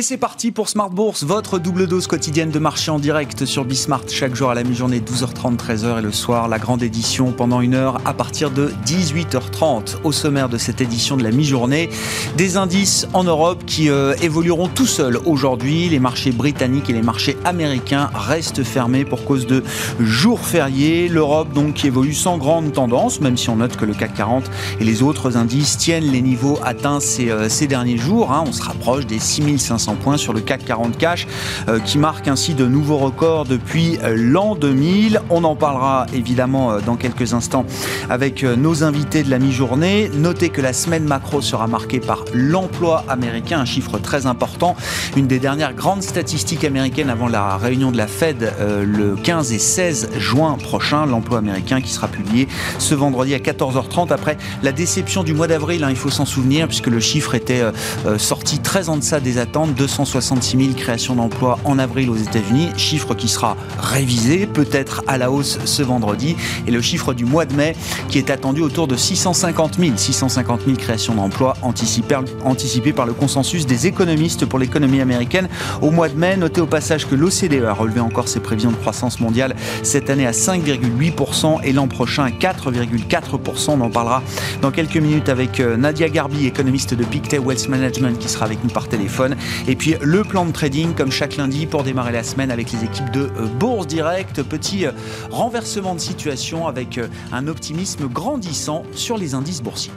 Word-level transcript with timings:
Et 0.00 0.02
c'est 0.02 0.16
parti 0.16 0.50
pour 0.50 0.70
Smart 0.70 0.88
Bourse, 0.88 1.24
votre 1.24 1.58
double 1.58 1.86
dose 1.86 2.06
quotidienne 2.06 2.50
de 2.50 2.58
marché 2.58 2.90
en 2.90 2.98
direct 2.98 3.44
sur 3.44 3.66
Bismart 3.66 4.04
chaque 4.08 4.34
jour 4.34 4.48
à 4.48 4.54
la 4.54 4.64
mi-journée 4.64 5.00
12h30, 5.00 5.58
13h 5.58 5.98
et 5.98 6.00
le 6.00 6.10
soir 6.10 6.48
la 6.48 6.58
grande 6.58 6.82
édition 6.82 7.32
pendant 7.32 7.60
une 7.60 7.74
heure 7.74 8.00
à 8.06 8.14
partir 8.14 8.50
de 8.50 8.72
18h30. 8.86 9.96
Au 10.02 10.10
sommaire 10.10 10.48
de 10.48 10.56
cette 10.56 10.80
édition 10.80 11.18
de 11.18 11.22
la 11.22 11.30
mi-journée, 11.30 11.90
des 12.38 12.56
indices 12.56 13.08
en 13.12 13.24
Europe 13.24 13.66
qui 13.66 13.90
euh, 13.90 14.14
évolueront 14.22 14.68
tout 14.68 14.86
seuls 14.86 15.18
aujourd'hui. 15.26 15.90
Les 15.90 15.98
marchés 15.98 16.32
britanniques 16.32 16.88
et 16.88 16.94
les 16.94 17.02
marchés 17.02 17.36
américains 17.44 18.08
restent 18.14 18.64
fermés 18.64 19.04
pour 19.04 19.26
cause 19.26 19.46
de 19.46 19.62
jours 20.00 20.40
fériés. 20.40 21.08
L'Europe 21.08 21.52
donc 21.52 21.74
qui 21.74 21.88
évolue 21.88 22.14
sans 22.14 22.38
grande 22.38 22.72
tendance, 22.72 23.20
même 23.20 23.36
si 23.36 23.50
on 23.50 23.56
note 23.56 23.76
que 23.76 23.84
le 23.84 23.92
CAC 23.92 24.14
40 24.14 24.50
et 24.80 24.84
les 24.84 25.02
autres 25.02 25.36
indices 25.36 25.76
tiennent 25.76 26.10
les 26.10 26.22
niveaux 26.22 26.58
atteints 26.64 27.00
ces, 27.00 27.28
euh, 27.28 27.50
derniers 27.68 27.98
jours. 27.98 28.32
Hein. 28.32 28.44
On 28.46 28.52
se 28.52 28.62
rapproche 28.62 29.04
des 29.04 29.18
6500 29.18 29.89
points 29.94 30.16
sur 30.16 30.32
le 30.32 30.40
CAC 30.40 30.64
40 30.64 30.98
cash 30.98 31.26
euh, 31.68 31.78
qui 31.80 31.98
marque 31.98 32.28
ainsi 32.28 32.54
de 32.54 32.66
nouveaux 32.66 32.98
records 32.98 33.44
depuis 33.44 33.98
euh, 34.02 34.14
l'an 34.16 34.54
2000. 34.54 35.20
On 35.30 35.44
en 35.44 35.56
parlera 35.56 36.06
évidemment 36.12 36.72
euh, 36.72 36.80
dans 36.80 36.96
quelques 36.96 37.34
instants 37.34 37.64
avec 38.08 38.42
nos 38.42 38.84
invités 38.84 39.22
de 39.22 39.30
la 39.30 39.38
mi-journée. 39.38 40.10
Notez 40.14 40.50
que 40.50 40.60
la 40.60 40.72
semaine 40.72 41.04
macro 41.04 41.40
sera 41.40 41.66
marquée 41.66 42.00
par 42.00 42.24
l'emploi 42.34 43.04
américain, 43.08 43.60
un 43.60 43.64
chiffre 43.64 43.98
très 43.98 44.26
important. 44.26 44.76
Une 45.16 45.26
des 45.26 45.38
dernières 45.38 45.74
grandes 45.74 46.02
statistiques 46.02 46.64
américaines 46.64 47.10
avant 47.10 47.28
la 47.28 47.56
réunion 47.56 47.90
de 47.90 47.96
la 47.96 48.06
Fed 48.06 48.52
le 48.60 49.16
15 49.16 49.52
et 49.52 49.58
16 49.58 50.10
juin 50.18 50.56
prochain. 50.60 51.06
L'emploi 51.06 51.38
américain 51.38 51.80
qui 51.80 51.90
sera 51.90 52.08
publié 52.08 52.48
ce 52.78 52.94
vendredi 52.94 53.34
à 53.34 53.38
14h30 53.38 54.12
après 54.12 54.36
la 54.62 54.72
déception 54.72 55.22
du 55.22 55.34
mois 55.34 55.46
d'avril. 55.46 55.84
Hein, 55.84 55.90
il 55.90 55.96
faut 55.96 56.10
s'en 56.10 56.24
souvenir 56.24 56.66
puisque 56.66 56.88
le 56.88 57.00
chiffre 57.00 57.34
était 57.34 57.62
sorti 58.18 58.58
très 58.58 58.88
en 58.88 58.96
deçà 58.96 59.20
des 59.20 59.38
attentes 59.38 59.69
266 59.70 60.56
000 60.56 60.72
créations 60.74 61.14
d'emplois 61.14 61.58
en 61.64 61.78
avril 61.78 62.10
aux 62.10 62.16
États-Unis, 62.16 62.70
chiffre 62.76 63.14
qui 63.14 63.28
sera 63.28 63.56
révisé 63.78 64.46
peut-être 64.46 65.02
à 65.06 65.18
la 65.18 65.30
hausse 65.30 65.58
ce 65.64 65.82
vendredi, 65.82 66.36
et 66.66 66.70
le 66.70 66.80
chiffre 66.80 67.14
du 67.14 67.24
mois 67.24 67.44
de 67.44 67.54
mai 67.54 67.76
qui 68.08 68.18
est 68.18 68.30
attendu 68.30 68.62
autour 68.62 68.86
de 68.86 68.96
650 68.96 69.76
000, 69.78 69.96
650 69.96 70.62
000 70.64 70.76
créations 70.76 71.14
d'emplois 71.14 71.54
anticipées 71.62 72.92
par 72.92 73.06
le 73.06 73.12
consensus 73.12 73.66
des 73.66 73.86
économistes 73.86 74.46
pour 74.46 74.58
l'économie 74.58 75.00
américaine 75.00 75.48
au 75.80 75.90
mois 75.90 76.08
de 76.08 76.16
mai. 76.16 76.36
Notez 76.36 76.60
au 76.60 76.66
passage 76.66 77.06
que 77.06 77.14
l'OCDE 77.14 77.64
a 77.64 77.72
relevé 77.72 78.00
encore 78.00 78.28
ses 78.28 78.40
prévisions 78.40 78.70
de 78.70 78.76
croissance 78.76 79.20
mondiale 79.20 79.54
cette 79.82 80.10
année 80.10 80.26
à 80.26 80.32
5,8% 80.32 81.60
et 81.64 81.72
l'an 81.72 81.88
prochain 81.88 82.24
à 82.24 82.30
4,4%. 82.30 83.70
On 83.70 83.80
en 83.80 83.90
parlera 83.90 84.22
dans 84.62 84.70
quelques 84.70 84.96
minutes 84.96 85.28
avec 85.28 85.60
euh, 85.60 85.76
Nadia 85.76 86.08
Garbi, 86.08 86.46
économiste 86.46 86.94
de 86.94 87.04
Pictet 87.04 87.38
Wealth 87.38 87.68
Management, 87.68 88.18
qui 88.18 88.28
sera 88.28 88.46
avec 88.46 88.62
nous 88.64 88.70
par 88.70 88.88
téléphone. 88.88 89.36
Et 89.68 89.76
puis 89.76 89.94
le 90.00 90.22
plan 90.22 90.46
de 90.46 90.52
trading, 90.52 90.94
comme 90.94 91.10
chaque 91.10 91.36
lundi, 91.36 91.66
pour 91.66 91.82
démarrer 91.82 92.12
la 92.12 92.22
semaine 92.22 92.50
avec 92.50 92.72
les 92.72 92.84
équipes 92.84 93.10
de 93.10 93.30
euh, 93.36 93.46
Bourse 93.46 93.86
Direct. 93.86 94.42
Petit 94.42 94.86
euh, 94.86 94.92
renversement 95.30 95.94
de 95.94 96.00
situation 96.00 96.66
avec 96.66 96.98
euh, 96.98 97.08
un 97.32 97.46
optimisme 97.46 98.08
grandissant 98.08 98.84
sur 98.92 99.18
les 99.18 99.34
indices 99.34 99.62
boursiers. 99.62 99.92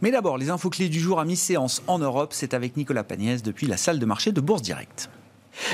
Mais 0.00 0.10
d'abord, 0.10 0.36
les 0.36 0.50
infos 0.50 0.68
clés 0.68 0.88
du 0.88 0.98
jour 0.98 1.20
à 1.20 1.24
mi-séance 1.24 1.80
en 1.86 2.00
Europe, 2.00 2.32
c'est 2.32 2.54
avec 2.54 2.76
Nicolas 2.76 3.04
Pagnès 3.04 3.40
depuis 3.42 3.68
la 3.68 3.76
salle 3.76 4.00
de 4.00 4.06
marché 4.06 4.32
de 4.32 4.40
Bourse 4.40 4.62
Direct. 4.62 5.08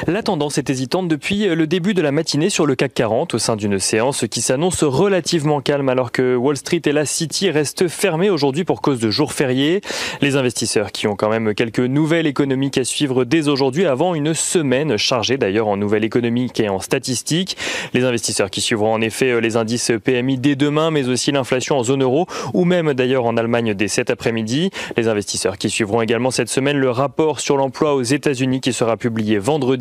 La 0.06 0.22
tendance 0.22 0.58
est 0.58 0.70
hésitante 0.70 1.08
depuis 1.08 1.46
le 1.46 1.66
début 1.66 1.94
de 1.94 2.02
la 2.02 2.12
matinée 2.12 2.50
sur 2.50 2.66
le 2.66 2.74
CAC 2.74 2.94
40 2.94 3.34
au 3.34 3.38
sein 3.38 3.56
d'une 3.56 3.78
séance 3.78 4.24
qui 4.30 4.40
s'annonce 4.40 4.84
relativement 4.84 5.60
calme 5.60 5.88
alors 5.88 6.12
que 6.12 6.36
Wall 6.36 6.56
Street 6.56 6.82
et 6.84 6.92
la 6.92 7.04
City 7.04 7.50
restent 7.50 7.88
fermés 7.88 8.30
aujourd'hui 8.30 8.64
pour 8.64 8.80
cause 8.80 9.00
de 9.00 9.10
jours 9.10 9.32
fériés. 9.32 9.80
Les 10.20 10.36
investisseurs 10.36 10.92
qui 10.92 11.06
ont 11.06 11.16
quand 11.16 11.28
même 11.28 11.54
quelques 11.54 11.80
nouvelles 11.80 12.26
économiques 12.26 12.78
à 12.78 12.84
suivre 12.84 13.24
dès 13.24 13.48
aujourd'hui 13.48 13.86
avant 13.86 14.14
une 14.14 14.34
semaine 14.34 14.96
chargée 14.96 15.36
d'ailleurs 15.36 15.68
en 15.68 15.76
nouvelles 15.76 16.04
économiques 16.04 16.60
et 16.60 16.68
en 16.68 16.80
statistiques. 16.80 17.56
Les 17.94 18.04
investisseurs 18.04 18.50
qui 18.50 18.60
suivront 18.60 18.92
en 18.92 19.00
effet 19.00 19.40
les 19.40 19.56
indices 19.56 19.92
PMI 20.02 20.38
dès 20.38 20.56
demain 20.56 20.90
mais 20.90 21.08
aussi 21.08 21.32
l'inflation 21.32 21.78
en 21.78 21.82
zone 21.82 22.02
euro 22.02 22.26
ou 22.54 22.64
même 22.64 22.94
d'ailleurs 22.94 23.24
en 23.24 23.36
Allemagne 23.36 23.74
dès 23.74 23.88
cet 23.88 24.10
après-midi. 24.10 24.70
Les 24.96 25.08
investisseurs 25.08 25.58
qui 25.58 25.70
suivront 25.70 26.02
également 26.02 26.30
cette 26.30 26.48
semaine 26.48 26.76
le 26.76 26.90
rapport 26.90 27.40
sur 27.40 27.56
l'emploi 27.56 27.94
aux 27.94 28.02
États-Unis 28.02 28.60
qui 28.60 28.72
sera 28.72 28.96
publié 28.96 29.38
vendredi 29.38 29.77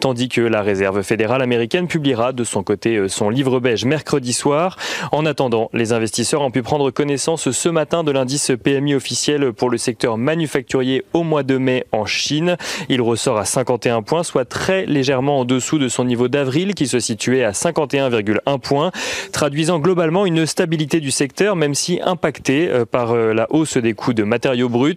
tandis 0.00 0.28
que 0.28 0.40
la 0.40 0.62
réserve 0.62 1.02
fédérale 1.02 1.42
américaine 1.42 1.88
publiera 1.88 2.32
de 2.32 2.44
son 2.44 2.62
côté 2.62 2.96
euh, 2.96 3.08
son 3.08 3.30
livre 3.30 3.60
beige 3.60 3.84
mercredi 3.84 4.32
soir. 4.32 4.76
En 5.12 5.26
attendant, 5.26 5.70
les 5.72 5.92
investisseurs 5.92 6.42
ont 6.42 6.50
pu 6.50 6.62
prendre 6.62 6.90
connaissance 6.90 7.50
ce 7.50 7.68
matin 7.68 8.04
de 8.04 8.10
l'indice 8.10 8.52
PMI 8.62 8.94
officiel 8.94 9.52
pour 9.52 9.70
le 9.70 9.78
secteur 9.78 10.18
manufacturier 10.18 11.04
au 11.12 11.22
mois 11.22 11.42
de 11.42 11.58
mai 11.58 11.84
en 11.92 12.06
Chine. 12.06 12.56
Il 12.88 13.00
ressort 13.02 13.38
à 13.38 13.44
51 13.44 14.02
points, 14.02 14.22
soit 14.22 14.44
très 14.44 14.86
légèrement 14.86 15.40
en 15.40 15.44
dessous 15.44 15.78
de 15.78 15.88
son 15.88 16.04
niveau 16.04 16.28
d'avril 16.28 16.74
qui 16.74 16.86
se 16.86 17.00
situait 17.00 17.44
à 17.44 17.52
51,1 17.52 18.58
points, 18.58 18.90
traduisant 19.32 19.78
globalement 19.78 20.26
une 20.26 20.46
stabilité 20.46 21.00
du 21.00 21.10
secteur, 21.10 21.56
même 21.56 21.74
si 21.74 22.00
impacté 22.02 22.68
euh, 22.68 22.84
par 22.84 23.12
euh, 23.12 23.32
la 23.32 23.46
hausse 23.52 23.76
des 23.76 23.94
coûts 23.94 24.14
de 24.14 24.22
matériaux 24.22 24.68
bruts. 24.68 24.96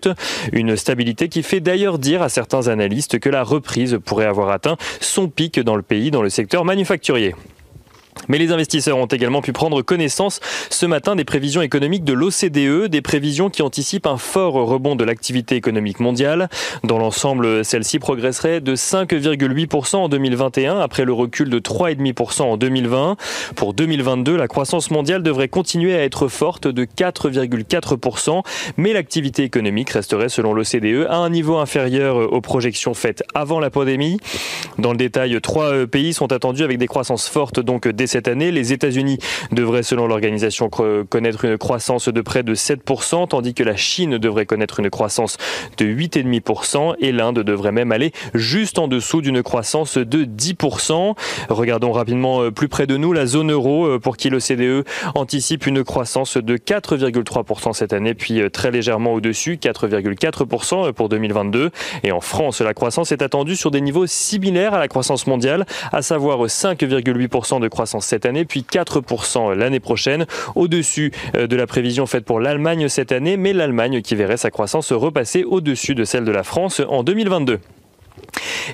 Une 0.54 0.76
stabilité 0.76 1.30
qui 1.30 1.44
fait 1.44 1.60
d'ailleurs 1.60 2.00
dire 2.00 2.22
à 2.22 2.30
certains 2.30 2.68
analystes 2.68 3.20
que 3.20 3.30
la 3.30 3.44
reprise 3.44 4.00
pourrait 4.04 4.26
avoir 4.30 4.50
atteint 4.50 4.78
son 5.02 5.28
pic 5.28 5.60
dans 5.60 5.76
le 5.76 5.82
pays 5.82 6.12
dans 6.12 6.22
le 6.22 6.30
secteur 6.30 6.66
manufacturier. 6.66 7.36
Mais 8.30 8.38
les 8.38 8.52
investisseurs 8.52 8.98
ont 8.98 9.08
également 9.08 9.42
pu 9.42 9.52
prendre 9.52 9.82
connaissance 9.82 10.40
ce 10.70 10.86
matin 10.86 11.16
des 11.16 11.26
prévisions 11.26 11.62
économiques 11.62 12.04
de 12.04 12.14
l'OCDE, 12.14 12.88
des 12.88 13.02
prévisions 13.02 13.50
qui 13.50 13.64
anticipent 13.64 14.08
un 14.08 14.18
fort 14.18 14.54
rebond 14.54 14.96
de 14.96 15.04
l'activité 15.04 15.56
économique 15.56 16.00
mondiale. 16.00 16.48
Dans 16.84 17.00
l'ensemble, 17.00 17.66
celle-ci 17.66 18.00
progresserait 18.00 18.62
de 18.62 18.76
5,8% 18.76 19.96
en 19.98 20.10
2021 20.10 20.80
après 20.80 21.06
le 21.06 21.14
recul 21.14 21.50
de 21.50 21.60
3,5% 21.60 22.44
en 22.44 22.58
2020. 22.58 23.18
Pour 23.56 23.74
2022, 23.74 24.38
la 24.38 24.48
croissance 24.48 24.92
mondiale 24.92 25.24
devrait 25.24 25.48
continuer 25.48 25.96
à 25.96 26.04
être 26.04 26.28
forte 26.28 26.68
de 26.68 26.86
4,4%, 26.86 28.44
mais 28.78 28.94
l'activité 28.94 29.44
économique 29.44 29.90
resterait 29.90 30.30
selon 30.30 30.54
l'OCDE 30.54 31.08
à 31.10 31.18
un 31.18 31.32
niveau 31.32 31.58
inférieur 31.58 32.32
aux 32.32 32.42
projections 32.42 32.94
faites 32.94 33.24
avant 33.34 33.60
la 33.60 33.72
pandémie. 33.72 34.20
Dans 34.78 34.92
le 34.92 34.98
détail, 34.98 35.40
trois 35.42 35.88
pays 35.88 36.14
sont 36.14 36.32
attendus 36.32 36.64
avec 36.64 36.78
des 36.78 36.88
croissances 36.88 37.28
fortes 37.28 37.60
donc 37.60 37.88
dès 37.88 38.06
année. 38.28 38.52
Les 38.52 38.74
États-Unis 38.74 39.20
devraient, 39.52 39.84
selon 39.84 40.08
l'organisation, 40.08 40.70
connaître 40.70 41.46
une 41.46 41.58
croissance 41.58 42.10
de 42.10 42.22
près 42.22 42.44
de 42.44 42.56
7%, 42.56 43.28
tandis 43.28 43.54
que 43.54 43.64
la 43.64 43.76
Chine 43.76 44.18
devrait 44.18 44.46
connaître 44.46 44.80
une 44.80 44.90
croissance 44.90 45.38
de 45.78 45.86
8,5% 45.86 46.96
et 47.00 47.12
l'Inde 47.12 47.40
devrait 47.40 47.72
même 47.72 47.92
aller 47.92 48.12
juste 48.34 48.80
en 48.80 48.88
dessous 48.88 49.22
d'une 49.22 49.44
croissance 49.44 49.98
de 49.98 50.26
10%. 50.26 51.16
Regardons 51.50 51.92
rapidement 51.92 52.42
euh, 52.42 52.52
plus 52.52 52.68
près 52.68 52.88
de 52.88 52.98
nous 52.98 53.14
la 53.14 53.26
zone 53.26 53.52
euro 53.52 53.86
euh, 53.88 54.00
pour 54.00 54.18
qui 54.18 54.30
l'OCDE 54.30 54.86
anticipe 55.16 55.68
une 55.68 55.84
croissance 55.84 56.38
de 56.38 56.58
4,3% 56.58 57.74
cette 57.74 57.94
année, 57.94 58.14
puis 58.14 58.42
euh, 58.42 58.50
très 58.50 58.72
légèrement 58.72 59.14
au-dessus, 59.14 59.60
4,4% 59.62 60.92
pour 60.94 61.10
2022. 61.10 61.72
Et 62.04 62.12
en 62.12 62.22
France, 62.22 62.62
la 62.62 62.74
croissance 62.74 63.12
est 63.12 63.22
attendue 63.22 63.56
sur 63.56 63.72
des 63.72 63.82
niveaux 63.82 64.08
similaires 64.08 64.74
à 64.74 64.80
la 64.80 64.88
croissance 64.88 65.28
mondiale, 65.28 65.66
à 65.92 66.02
savoir 66.02 66.46
5,8% 66.46 67.60
de 67.60 67.68
croissance 67.68 68.06
cette 68.10 68.26
année, 68.26 68.46
puis 68.46 68.66
4% 68.70 69.54
l'année 69.56 69.80
prochaine, 69.80 70.26
au-dessus 70.56 71.12
euh, 71.36 71.48
de 71.48 71.56
la 71.56 71.68
prévision 71.68 72.06
faite 72.06 72.26
pour 72.26 72.40
l'Allemagne 72.40 72.90
cette 72.90 73.12
année, 73.12 73.38
mais 73.38 73.54
l'Allemagne 73.54 74.02
qui 74.02 74.16
verrait 74.16 74.38
sa 74.38 74.52
croissance 74.52 74.92
repasser 74.92 75.44
au-dessus 75.44 75.96
de 75.96 76.04
celle 76.04 76.26
de 76.26 76.32
la 76.32 76.44
France 76.44 76.82
en 76.88 77.04
2022. 77.04 77.60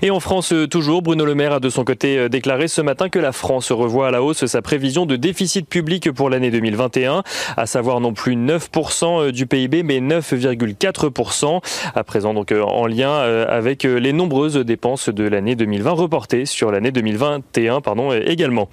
Et 0.02 0.12
en 0.12 0.20
France, 0.20 0.52
euh, 0.52 0.68
toujours, 0.68 1.02
Bruno 1.02 1.26
Le 1.26 1.36
Maire 1.36 1.54
a 1.54 1.60
de 1.60 1.70
son 1.70 1.84
côté 1.84 2.18
euh, 2.18 2.30
déclaré 2.30 2.68
ce 2.68 2.82
matin 2.82 3.10
que 3.10 3.20
la 3.20 3.32
France 3.32 3.72
revoit 3.72 4.08
à 4.08 4.12
la 4.12 4.22
hausse 4.22 4.46
sa 4.46 4.62
prévision 4.62 5.06
de 5.06 5.16
déficit 5.16 5.68
public 5.68 6.12
pour 6.12 6.30
l'année 6.30 6.52
2021, 6.52 7.24
à 7.58 7.66
savoir 7.66 8.00
non 8.02 8.14
plus 8.14 8.36
9% 8.36 9.28
euh, 9.28 9.32
du 9.32 9.46
PIB, 9.48 9.84
mais 9.84 10.00
9,4%, 10.00 11.62
à 11.96 12.04
présent 12.04 12.34
donc 12.34 12.52
en 12.52 12.88
lien 12.88 13.14
avec 13.16 13.84
les 13.84 14.14
nombreuses 14.14 14.58
dépenses 14.58 15.10
de 15.10 15.24
l'année 15.24 15.56
2020 15.56 15.92
reportées 15.92 16.46
sur 16.46 16.72
l'année 16.72 16.92
2021 16.92 17.82
pardon, 17.82 18.12
également. 18.14 18.70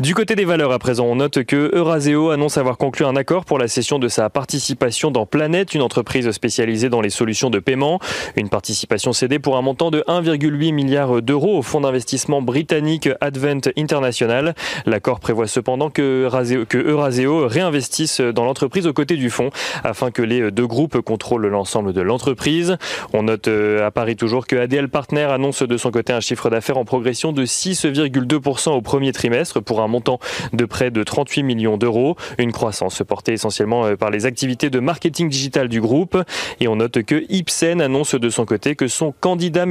Du 0.00 0.14
côté 0.14 0.34
des 0.34 0.44
valeurs, 0.44 0.72
à 0.72 0.78
présent, 0.78 1.06
on 1.06 1.16
note 1.16 1.44
que 1.44 1.70
Euraseo 1.74 2.30
annonce 2.30 2.58
avoir 2.58 2.76
conclu 2.76 3.04
un 3.04 3.16
accord 3.16 3.44
pour 3.44 3.58
la 3.58 3.68
cession 3.68 3.98
de 3.98 4.08
sa 4.08 4.30
participation 4.30 5.10
dans 5.10 5.26
Planète, 5.26 5.74
une 5.74 5.82
entreprise 5.82 6.30
spécialisée 6.30 6.88
dans 6.88 7.00
les 7.00 7.10
solutions 7.10 7.50
de 7.50 7.58
paiement. 7.58 8.00
Une 8.36 8.48
participation 8.48 9.12
cédée 9.12 9.38
pour 9.38 9.56
un 9.56 9.62
montant 9.62 9.90
de 9.90 10.04
1,8 10.08 10.72
milliard 10.72 11.22
d'euros 11.22 11.58
au 11.58 11.62
fonds 11.62 11.80
d'investissement 11.80 12.42
britannique 12.42 13.08
Advent 13.20 13.60
International. 13.76 14.54
L'accord 14.86 15.20
prévoit 15.20 15.46
cependant 15.46 15.90
que, 15.90 16.28
que 16.68 16.78
Euraseo 16.78 17.46
réinvestisse 17.46 18.20
dans 18.20 18.44
l'entreprise 18.44 18.86
aux 18.86 18.92
côtés 18.92 19.16
du 19.16 19.30
fonds 19.30 19.50
afin 19.84 20.10
que 20.10 20.22
les 20.22 20.50
deux 20.50 20.66
groupes 20.66 21.00
contrôlent 21.00 21.46
l'ensemble 21.46 21.92
de 21.92 22.00
l'entreprise. 22.00 22.76
On 23.12 23.24
note 23.24 23.48
euh, 23.48 23.86
à 23.86 23.90
Paris 23.90 24.16
toujours 24.16 24.46
que 24.46 24.56
ADL 24.56 24.88
Partner 24.88 25.24
annonce 25.24 25.62
de 25.62 25.76
son 25.76 25.90
côté 25.90 26.12
un 26.12 26.20
chiffre 26.20 26.50
d'affaires 26.50 26.78
en 26.78 26.84
progression 26.84 27.32
de 27.32 27.44
6,2% 27.44 28.70
au 28.70 28.80
premier 28.80 29.12
trimestre 29.12 29.60
pour 29.60 29.82
un 29.82 29.88
montant 29.88 30.18
de 30.52 30.64
près 30.64 30.90
de 30.90 31.02
38 31.02 31.42
millions 31.42 31.76
d'euros. 31.76 32.16
Une 32.38 32.52
croissance 32.52 33.02
portée 33.06 33.32
essentiellement 33.32 33.86
euh, 33.86 33.96
par 33.96 34.10
les 34.10 34.26
activités 34.26 34.70
de 34.70 34.80
marketing 34.80 35.28
digital 35.28 35.68
du 35.68 35.80
groupe. 35.80 36.22
Et 36.60 36.68
on 36.68 36.76
note 36.76 37.02
que 37.02 37.24
Ipsen 37.28 37.80
annonce 37.80 38.14
de 38.14 38.30
son 38.30 38.44
côté 38.44 38.76
que 38.76 38.88
son 38.88 39.12
candidat 39.20 39.66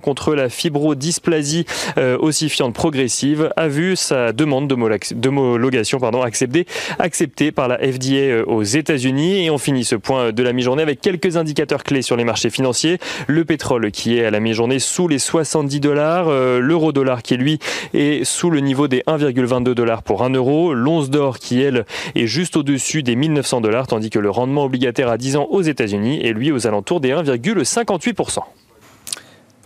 contre 0.00 0.34
la 0.34 0.48
fibrodysplasie 0.48 1.64
euh, 1.96 2.18
ossifiante 2.20 2.74
progressive 2.74 3.50
a 3.56 3.68
vu 3.68 3.96
sa 3.96 4.32
demande 4.32 4.68
d'homologation 4.68 5.98
acceptée, 6.98 7.52
par 7.52 7.68
la 7.68 7.78
FDA 7.78 8.46
aux 8.46 8.62
États-Unis. 8.62 9.44
Et 9.44 9.50
on 9.50 9.58
finit 9.58 9.84
ce 9.84 9.96
point 9.96 10.32
de 10.32 10.42
la 10.42 10.52
mi-journée 10.52 10.82
avec 10.82 11.00
quelques 11.00 11.36
indicateurs 11.36 11.84
clés 11.84 12.02
sur 12.02 12.16
les 12.16 12.24
marchés 12.24 12.50
financiers. 12.50 12.98
Le 13.26 13.44
pétrole 13.44 13.90
qui 13.90 14.18
est 14.18 14.24
à 14.26 14.30
la 14.30 14.40
mi-journée 14.40 14.78
sous 14.78 15.08
les 15.08 15.18
70 15.18 15.80
dollars, 15.80 16.28
euh, 16.28 16.60
l'euro 16.60 16.92
dollar 16.92 17.22
qui 17.22 17.36
lui 17.36 17.58
est 17.94 18.24
sous 18.24 18.50
le 18.50 18.60
niveau 18.60 18.88
des 18.88 19.02
1,22 19.06 19.74
dollars 19.74 20.02
pour 20.02 20.22
1 20.22 20.30
euro, 20.30 20.74
l'once 20.74 21.08
d'or 21.08 21.38
qui 21.38 21.62
elle 21.62 21.86
est 22.14 22.26
juste 22.26 22.56
au-dessus 22.56 23.02
des 23.02 23.16
1900 23.16 23.62
dollars, 23.62 23.86
tandis 23.86 24.10
que 24.10 24.18
le 24.18 24.30
rendement 24.30 24.64
obligataire 24.64 25.08
à 25.08 25.16
10 25.16 25.36
ans 25.36 25.46
aux 25.50 25.62
États-Unis 25.62 26.20
est 26.24 26.32
lui 26.32 26.52
aux 26.52 26.66
alentours 26.66 27.00
des 27.00 27.10
1,58%. 27.10 28.42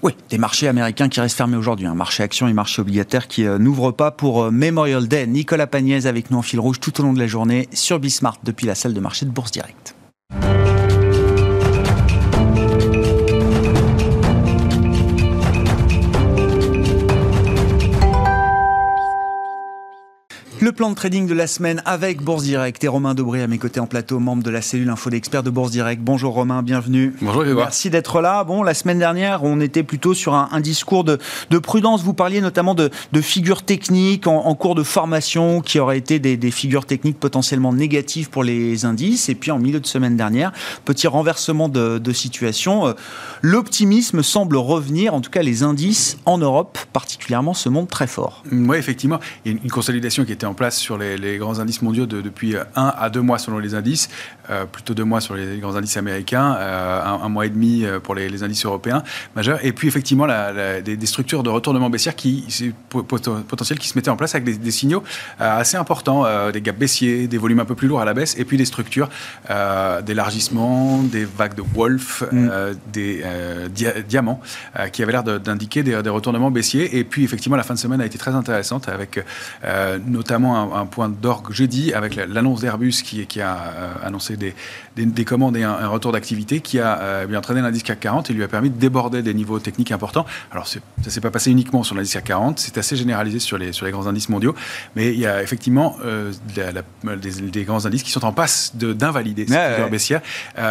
Oui, 0.03 0.15
des 0.31 0.39
marchés 0.39 0.69
américains 0.69 1.09
qui 1.09 1.21
restent 1.21 1.37
fermés 1.37 1.57
aujourd'hui. 1.57 1.87
Un 1.87 1.95
marché 1.95 2.23
action 2.23 2.49
et 2.49 2.53
marché 2.53 2.83
obligataire 2.83 3.29
qui 3.29 3.47
euh, 3.47 3.59
n'ouvrent 3.59 3.93
pas 3.93 4.11
pour 4.11 4.45
euh, 4.45 4.51
Memorial 4.51 5.09
Day. 5.09 5.27
Nicolas 5.27 5.67
Pagnès 5.67 6.07
avec 6.07 6.31
nous 6.31 6.39
en 6.39 6.43
fil 6.43 6.61
rouge 6.61 6.81
tout 6.81 7.01
au 7.01 7.03
long 7.03 7.13
de 7.13 7.19
la 7.19 7.27
journée 7.27 7.69
sur 7.73 7.99
Bismart 7.99 8.37
depuis 8.45 8.67
la 8.67 8.75
salle 8.75 8.93
de 8.93 9.01
marché 9.01 9.25
de 9.25 9.31
Bourse 9.31 9.53
Directe. 9.53 9.96
Le 20.67 20.73
plan 20.73 20.91
de 20.91 20.97
trading 20.97 21.29
de 21.29 21.33
la 21.33 21.47
semaine 21.47 21.81
avec 21.85 22.23
Bourse 22.23 22.43
Direct 22.43 22.83
et 22.83 22.89
Romain 22.89 23.15
Dobré 23.15 23.41
à 23.41 23.47
mes 23.47 23.57
côtés 23.57 23.79
en 23.79 23.87
plateau, 23.87 24.19
membre 24.19 24.43
de 24.43 24.51
la 24.51 24.61
cellule 24.61 24.91
info 24.91 25.11
d'experts 25.11 25.45
de 25.45 25.51
Bourse 25.51 25.71
Direct. 25.71 26.03
Bonjour 26.03 26.35
Romain, 26.35 26.65
bienvenue. 26.65 27.15
Bonjour 27.23 27.45
Merci 27.45 27.89
d'être 27.89 28.21
là. 28.21 28.43
Bon, 28.43 28.65
la 28.65 28.75
semaine 28.75 28.99
dernière, 28.99 29.45
on 29.45 29.61
était 29.61 29.85
plutôt 29.85 30.13
sur 30.13 30.35
un, 30.35 30.61
discours 30.61 31.05
de, 31.05 31.19
prudence. 31.63 32.03
Vous 32.03 32.15
parliez 32.15 32.41
notamment 32.41 32.75
de, 32.75 32.91
figures 33.21 33.63
techniques 33.63 34.27
en, 34.27 34.53
cours 34.57 34.75
de 34.75 34.83
formation 34.83 35.61
qui 35.61 35.79
auraient 35.79 35.99
été 35.99 36.19
des, 36.19 36.51
figures 36.51 36.85
techniques 36.85 37.21
potentiellement 37.21 37.73
négatives 37.73 38.29
pour 38.29 38.43
les 38.43 38.85
indices. 38.85 39.29
Et 39.29 39.37
puis 39.37 39.53
en 39.53 39.61
milieu 39.61 39.79
de 39.79 39.87
semaine 39.87 40.17
dernière, 40.17 40.51
petit 40.85 41.07
renversement 41.07 41.69
de, 41.69 41.99
de 41.99 42.13
situation. 42.13 42.89
Euh, 42.89 42.95
l'optimisme 43.41 44.25
semble 44.25 44.57
revenir, 44.57 45.15
en 45.15 45.21
tout 45.21 45.31
cas 45.31 45.43
les 45.43 45.63
indices 45.63 46.19
en 46.27 46.39
Europe 46.39 46.77
particulièrement 46.93 47.55
se 47.55 47.69
montrent 47.69 47.93
très 47.93 48.09
forts. 48.09 48.43
Oui, 48.51 48.77
effectivement. 48.79 49.21
Il 49.45 49.53
y 49.53 49.55
a 49.55 49.59
une 49.63 49.71
consolidation 49.71 50.25
qui 50.25 50.33
était 50.33 50.45
en 50.45 50.56
place 50.57 50.77
sur 50.77 50.99
les, 50.99 51.39
grands 51.39 51.61
indices 51.61 51.83
mondiaux 51.83 52.07
depuis 52.07 52.57
un 52.75 52.93
à 52.99 53.11
deux 53.11 53.21
mois 53.21 53.39
selon 53.39 53.59
les 53.59 53.75
indices, 53.75 54.09
euh, 54.51 54.65
plutôt 54.65 54.95
deux 54.95 55.05
mois 55.05 55.21
sur 55.21 55.35
les 55.35 55.59
grands 55.59 55.75
indices 55.75 55.97
américains, 55.97 56.57
euh, 56.59 57.05
un, 57.05 57.29
mois 57.29 57.47
et 57.47 57.49
demi 57.49 57.85
euh, 57.85 57.99
pour 57.99 58.15
les, 58.15 58.43
indices 58.45 58.65
européens 58.65 59.03
majeurs, 59.35 59.59
et 59.65 59.73
puis 59.73 59.89
effectivement 59.89 60.27
la, 60.27 60.81
des, 60.81 61.07
structures 61.07 61.43
de 61.43 61.51
retournement 61.51 61.91
baissière 61.91 62.15
qui 62.15 62.45
potentiels 62.91 63.79
qui 63.79 63.89
se 63.89 63.97
mettaient 63.97 64.11
en 64.11 64.17
place 64.17 64.35
avec 64.35 64.61
des, 64.61 64.71
signaux 64.71 65.03
assez 65.39 65.77
importants, 65.77 66.27
des 66.51 66.61
gaps 66.61 66.79
baissiers, 66.79 67.29
des 67.29 67.39
volumes 67.39 67.61
un 67.61 67.65
peu 67.65 67.75
plus 67.75 67.89
lourds 67.89 68.01
à 68.01 68.05
la 68.05 68.15
baisse, 68.15 68.37
et 68.39 68.45
puis 68.45 68.57
des 68.57 68.65
structures 68.67 69.09
d'élargissement, 70.05 71.03
des 71.03 71.25
vagues 71.25 71.55
de 71.55 71.63
Wolf, 71.63 72.25
mm. 72.31 72.51
des 72.93 73.25
diamants 74.07 74.41
qui 74.93 75.03
avaient 75.03 75.13
l'air 75.13 75.25
d'indiquer 75.25 75.83
des, 75.83 76.03
des, 76.03 76.11
retournements 76.11 76.51
baissiers, 76.51 76.99
et 76.99 77.05
puis 77.05 77.25
effectivement 77.25 77.57
la 77.57 77.63
fin 77.63 77.75
de 77.75 77.79
semaine 77.79 78.01
a 78.01 78.07
été 78.07 78.19
très 78.19 78.33
intéressante 78.33 78.89
avec 78.89 79.25
notamment 80.07 80.46
un, 80.55 80.87
point 80.87 81.09
d'orgue 81.09 81.53
jeudi 81.53 81.93
avec 81.93 82.17
l'annonce 82.17 82.61
d'Airbus 82.61 83.03
qui, 83.05 83.27
qui, 83.27 83.41
a 83.41 83.57
euh, 83.57 83.93
annoncé 84.05 84.37
des, 84.37 84.55
des, 84.97 85.25
commandes 85.25 85.57
et 85.57 85.63
un, 85.63 85.89
retour 85.89 86.13
d'activité 86.13 86.61
qui 86.61 86.79
a 86.79 86.99
euh, 86.99 87.27
bien 87.27 87.39
entraîné 87.39 87.61
l'indice 87.61 87.83
CAC 87.83 88.01
40 88.01 88.31
et 88.31 88.33
lui 88.33 88.43
a 88.43 88.49
permis 88.49 88.71
de 88.71 88.79
déborder 88.79 89.23
des 89.23 89.35
niveaux 89.35 89.59
techniques 89.59 89.93
importants. 89.93 90.27
Alors 90.53 90.67
ça 90.67 90.81
ne 91.05 91.11
s'est 91.11 91.21
pas 91.21 91.31
passé 91.31 91.51
uniquement 91.51 91.83
sur 91.83 91.95
l'indice 91.95 92.13
CAC 92.13 92.25
40, 92.25 92.59
c'est 92.59 92.79
assez 92.79 92.97
généralisé 92.97 93.39
sur 93.39 93.59
les, 93.59 93.73
sur 93.73 93.87
les 93.87 93.93
grands 93.93 94.07
indices 94.07 94.29
mondiaux, 94.29 94.55
mais 94.95 95.13
il 95.13 95.19
y 95.19 95.27
a 95.27 95.43
effectivement 95.43 95.97
euh, 96.05 96.33
des, 96.55 97.65
grands 97.65 97.87
indices 97.87 98.03
qui 98.03 98.11
sont 98.11 98.25
en 98.25 98.33
passe 98.33 98.73
d'invalider 98.77 99.47
cette 99.47 99.75
figure 99.75 99.91
baissière, 99.91 100.21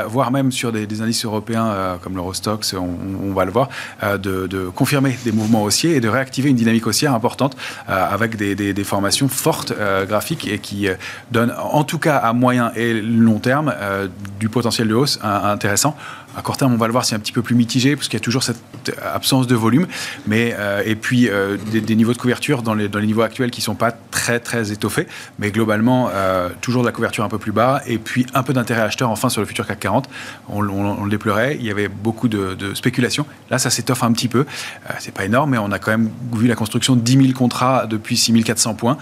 voire 0.07 0.31
même 0.31 0.51
sur 0.51 0.71
des, 0.71 1.01
indices 1.01 1.25
européens 1.25 1.97
comme 2.01 2.15
l'Eurostox, 2.15 2.73
on, 2.73 2.97
on, 3.23 3.33
va 3.33 3.45
le 3.45 3.51
voir, 3.51 3.69
de, 4.01 4.47
de, 4.47 4.69
confirmer 4.69 5.17
des 5.25 5.31
mouvements 5.31 5.63
haussiers 5.63 5.95
et 5.95 5.99
de 5.99 6.07
réactiver 6.07 6.49
une 6.49 6.55
dynamique 6.55 6.87
haussière 6.87 7.13
importante 7.13 7.55
avec 7.87 8.35
des, 8.35 8.83
formations 8.83 9.27
fortes 9.27 9.64
euh, 9.71 10.05
graphique 10.05 10.47
et 10.47 10.59
qui 10.59 10.87
euh, 10.87 10.95
donne, 11.31 11.53
en 11.57 11.83
tout 11.83 11.99
cas 11.99 12.17
à 12.17 12.33
moyen 12.33 12.71
et 12.75 12.93
long 12.93 13.39
terme, 13.39 13.73
euh, 13.75 14.07
du 14.39 14.49
potentiel 14.49 14.87
de 14.87 14.95
hausse 14.95 15.19
intéressant. 15.23 15.95
À 16.37 16.41
court 16.41 16.57
terme, 16.57 16.73
on 16.73 16.77
va 16.77 16.87
le 16.87 16.91
voir, 16.91 17.05
c'est 17.05 17.15
un 17.15 17.19
petit 17.19 17.31
peu 17.31 17.41
plus 17.41 17.55
mitigé 17.55 17.95
parce 17.95 18.07
qu'il 18.07 18.19
y 18.19 18.21
a 18.21 18.23
toujours 18.23 18.43
cette 18.43 18.61
absence 19.01 19.47
de 19.47 19.55
volume. 19.55 19.87
Mais, 20.27 20.53
euh, 20.57 20.83
et 20.85 20.95
puis, 20.95 21.29
euh, 21.29 21.57
des, 21.71 21.95
niveaux 21.95 22.13
de 22.13 22.17
couverture 22.17 22.61
dans 22.61 22.73
les, 22.73 22.89
niveaux 22.89 23.21
actuels 23.21 23.51
qui 23.51 23.61
ne 23.61 23.65
sont 23.65 23.75
pas 23.75 23.91
très, 23.91 24.39
très 24.39 24.71
étoffés. 24.71 25.07
Mais 25.39 25.51
globalement, 25.51 26.09
euh, 26.11 26.49
toujours 26.61 26.81
de 26.81 26.87
la 26.87 26.91
couverture 26.91 27.23
un 27.23 27.29
peu 27.29 27.37
plus 27.37 27.53
bas. 27.53 27.81
Et 27.87 27.97
puis, 27.97 28.25
un 28.33 28.43
peu 28.43 28.53
d'intérêt 28.53 28.81
acheteur 28.81 29.09
enfin 29.09 29.29
sur 29.29 29.41
le 29.41 29.47
futur 29.47 29.65
CAC 29.65 29.79
40. 29.79 30.09
On, 30.49 30.61
le 30.61 31.09
déplorait. 31.09 31.55
Il 31.59 31.65
y 31.65 31.71
avait 31.71 31.87
beaucoup 31.87 32.27
de, 32.27 32.53
de 32.53 32.73
spéculation. 32.73 33.25
Là, 33.49 33.57
ça 33.57 33.69
s'étoffe 33.69 34.03
un 34.03 34.11
petit 34.11 34.27
peu. 34.27 34.45
c'est 34.99 35.13
pas 35.13 35.25
énorme, 35.25 35.51
mais 35.51 35.57
on 35.57 35.71
a 35.71 35.79
quand 35.79 35.91
même 35.91 36.09
vu 36.33 36.47
la 36.47 36.55
construction 36.55 36.95
de 36.95 37.01
10 37.01 37.27
000 37.27 37.33
contrats 37.33 37.85
depuis 37.87 38.17
6 38.17 38.43
400 38.43 38.73
points 38.73 38.97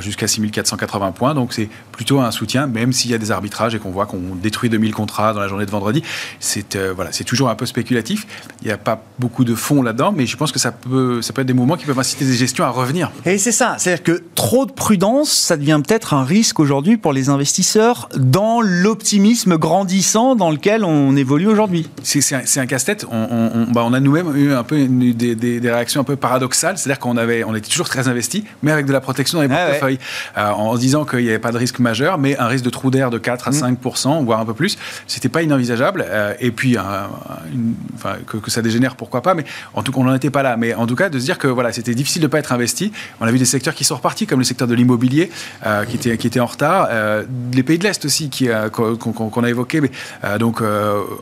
jusqu'à 0.00 0.26
6 0.26 0.50
480 0.50 1.12
points. 1.12 1.34
Donc, 1.34 1.52
c'est 1.52 1.68
plutôt 2.02 2.18
un 2.18 2.32
soutien, 2.32 2.66
même 2.66 2.92
s'il 2.92 3.12
y 3.12 3.14
a 3.14 3.18
des 3.18 3.30
arbitrages 3.30 3.76
et 3.76 3.78
qu'on 3.78 3.92
voit 3.92 4.06
qu'on 4.06 4.34
détruit 4.34 4.68
2000 4.68 4.92
contrats 4.92 5.32
dans 5.34 5.38
la 5.38 5.46
journée 5.46 5.66
de 5.66 5.70
vendredi. 5.70 6.02
C'est 6.40 6.74
euh, 6.74 6.92
voilà, 6.92 7.12
c'est 7.12 7.22
toujours 7.22 7.48
un 7.48 7.54
peu 7.54 7.64
spéculatif. 7.64 8.26
Il 8.60 8.66
n'y 8.66 8.72
a 8.72 8.76
pas 8.76 9.04
beaucoup 9.20 9.44
de 9.44 9.54
fonds 9.54 9.84
là-dedans, 9.84 10.10
mais 10.10 10.26
je 10.26 10.36
pense 10.36 10.50
que 10.50 10.58
ça 10.58 10.72
peut, 10.72 11.22
ça 11.22 11.32
peut 11.32 11.42
être 11.42 11.46
des 11.46 11.52
mouvements 11.52 11.76
qui 11.76 11.86
peuvent 11.86 12.00
inciter 12.00 12.24
des 12.24 12.34
gestions 12.34 12.64
à 12.64 12.70
revenir. 12.70 13.12
Et 13.24 13.38
c'est 13.38 13.52
ça, 13.52 13.76
c'est-à-dire 13.78 14.02
que 14.02 14.24
trop 14.34 14.66
de 14.66 14.72
prudence, 14.72 15.30
ça 15.30 15.56
devient 15.56 15.80
peut-être 15.86 16.12
un 16.12 16.24
risque 16.24 16.58
aujourd'hui 16.58 16.96
pour 16.96 17.12
les 17.12 17.28
investisseurs 17.28 18.08
dans 18.16 18.60
l'optimisme 18.60 19.56
grandissant 19.56 20.34
dans 20.34 20.50
lequel 20.50 20.82
on 20.82 21.14
évolue 21.14 21.46
aujourd'hui. 21.46 21.88
C'est 22.02 22.34
un, 22.34 22.62
un 22.62 22.66
casse-tête. 22.66 23.06
On, 23.12 23.68
bah, 23.70 23.84
on, 23.86 23.92
a 23.92 24.00
nous-mêmes 24.00 24.36
eu 24.36 24.52
un 24.54 24.64
peu 24.64 24.88
des, 24.88 25.36
des, 25.36 25.70
réactions 25.70 26.00
un 26.00 26.04
peu 26.04 26.16
paradoxales, 26.16 26.78
c'est-à-dire 26.78 26.98
qu'on 26.98 27.16
avait, 27.16 27.44
on 27.44 27.54
était 27.54 27.68
toujours 27.68 27.88
très 27.88 28.08
investi, 28.08 28.42
mais 28.64 28.72
avec 28.72 28.86
de 28.86 28.92
la 28.92 29.00
protection 29.00 29.38
dans 29.38 29.44
les 29.44 29.54
ah 29.54 29.66
portefeuilles, 29.66 30.00
euh, 30.36 30.50
en 30.50 30.74
se 30.74 30.80
disant 30.80 31.04
qu'il 31.04 31.20
n'y 31.20 31.28
avait 31.28 31.38
pas 31.38 31.52
de 31.52 31.58
risque 31.58 31.78
majeur, 31.78 31.91
mais 32.18 32.36
un 32.38 32.46
risque 32.46 32.64
de 32.64 32.70
trou 32.70 32.90
d'air 32.90 33.10
de 33.10 33.18
4 33.18 33.48
à 33.48 33.50
5% 33.50 34.22
mmh. 34.22 34.24
voire 34.24 34.40
un 34.40 34.44
peu 34.44 34.54
plus. 34.54 34.78
C'était 35.06 35.28
pas 35.28 35.42
inenvisageable. 35.42 36.04
Euh, 36.08 36.34
et 36.40 36.50
puis 36.50 36.76
enfin, 36.78 38.16
que, 38.26 38.50
ça 38.50 38.62
dégénère, 38.62 38.96
pourquoi 38.96 39.22
pas, 39.22 39.34
mais 39.34 39.44
en 39.74 39.82
tout 39.82 39.92
cas, 39.92 40.00
on 40.00 40.04
n'en 40.04 40.14
était 40.14 40.30
pas 40.30 40.42
là. 40.42 40.56
Mais 40.56 40.74
en 40.74 40.86
tout 40.86 40.96
cas, 40.96 41.08
de 41.08 41.18
se 41.18 41.24
dire 41.24 41.38
que 41.38 41.48
voilà, 41.48 41.72
c'était 41.72 41.94
difficile 41.94 42.22
de 42.22 42.26
ne 42.26 42.30
pas 42.30 42.38
être 42.38 42.52
investi. 42.52 42.92
On 43.20 43.26
a 43.26 43.30
vu 43.30 43.38
des 43.38 43.44
secteurs 43.44 43.74
qui 43.74 43.84
sont 43.84 43.96
repartis, 43.96 44.26
comme 44.26 44.38
le 44.38 44.44
secteur 44.44 44.68
de 44.68 44.74
l'immobilier, 44.74 45.30
euh, 45.66 45.84
qui, 45.84 45.96
était, 45.96 46.16
qui 46.16 46.26
était 46.26 46.40
en 46.40 46.46
retard. 46.46 46.88
Euh, 46.90 47.24
les 47.52 47.62
pays 47.62 47.78
de 47.78 47.84
l'Est 47.84 48.04
aussi, 48.04 48.28
qui, 48.30 48.48
euh, 48.48 48.68
qu'on, 48.68 49.44
a 49.44 49.48
évoqué, 49.48 49.80
mais, 49.80 49.90
donc 50.38 50.62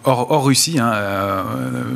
hors, 0.05 0.45
Russie, 0.45 0.79
hein, 0.79 0.93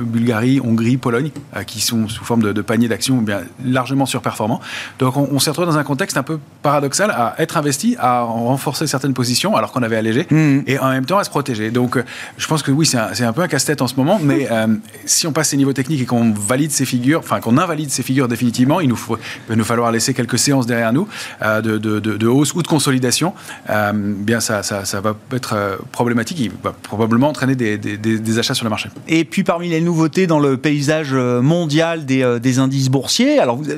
Bulgarie, 0.00 0.60
Hongrie, 0.60 0.96
Pologne, 0.96 1.30
qui 1.66 1.80
sont 1.80 2.08
sous 2.08 2.24
forme 2.24 2.52
de, 2.52 2.62
panier 2.62 2.88
d'actions 2.88 3.18
bien 3.18 3.42
largement 3.64 4.06
surperformants. 4.06 4.60
Donc 4.98 5.16
on, 5.16 5.38
s'est 5.38 5.50
retrouvé 5.50 5.66
dans 5.66 5.78
un 5.78 5.84
contexte 5.84 6.16
un 6.16 6.22
peu 6.22 6.38
paradoxal 6.62 7.10
à 7.10 7.34
être 7.38 7.56
investi, 7.56 7.96
à 7.98 8.24
renforcer 8.54 8.86
certaines 8.86 9.14
positions 9.14 9.56
alors 9.56 9.72
qu'on 9.72 9.82
avait 9.82 9.96
allégé, 9.96 10.26
mmh. 10.30 10.60
et 10.66 10.78
en 10.78 10.90
même 10.90 11.06
temps 11.06 11.18
à 11.18 11.24
se 11.24 11.30
protéger. 11.30 11.70
Donc 11.70 11.98
je 12.38 12.46
pense 12.46 12.62
que 12.62 12.70
oui, 12.70 12.86
c'est 12.86 12.98
un, 12.98 13.28
un 13.28 13.32
peu 13.32 13.42
un 13.42 13.48
casse-tête 13.48 13.82
en 13.82 13.88
ce 13.88 13.96
moment, 13.96 14.20
mais 14.22 14.48
euh, 14.50 14.66
si 15.04 15.26
on 15.26 15.32
passe 15.32 15.48
ces 15.50 15.56
niveaux 15.56 15.72
techniques 15.72 16.02
et 16.02 16.06
qu'on 16.06 16.32
valide 16.32 16.70
ces 16.70 16.84
figures, 16.84 17.20
enfin 17.20 17.40
qu'on 17.40 17.58
invalide 17.58 17.90
ces 17.90 18.02
figures 18.02 18.28
définitivement, 18.28 18.80
il 18.80 18.88
nous 18.88 18.96
faut, 18.96 19.18
va 19.48 19.56
nous 19.56 19.64
falloir 19.64 19.90
laisser 19.92 20.14
quelques 20.14 20.38
séances 20.38 20.66
derrière 20.66 20.92
nous 20.92 21.08
euh, 21.42 21.60
de, 21.60 21.78
de, 21.78 21.98
de, 21.98 22.26
hausse 22.26 22.54
ou 22.54 22.62
de 22.62 22.66
consolidation. 22.68 23.34
Euh, 23.70 23.92
bien, 23.94 24.40
ça, 24.40 24.62
ça, 24.62 24.84
ça, 24.84 25.00
va 25.00 25.16
être 25.32 25.78
problématique. 25.92 26.38
Il 26.40 26.52
va 26.62 26.72
probablement 26.72 27.28
entraîner 27.28 27.54
des, 27.54 27.76
des, 27.78 27.96
des, 27.96 28.38
achats 28.38 28.54
sur 28.54 28.64
le 28.64 28.70
marché. 28.70 28.88
Et 29.08 29.24
puis 29.24 29.44
parmi 29.44 29.68
les 29.68 29.80
nouveautés 29.80 30.26
dans 30.26 30.38
le 30.38 30.56
paysage 30.56 31.12
mondial 31.12 32.04
des, 32.04 32.38
des 32.40 32.58
indices 32.58 32.88
boursiers, 32.88 33.38
alors 33.38 33.56
vous 33.56 33.70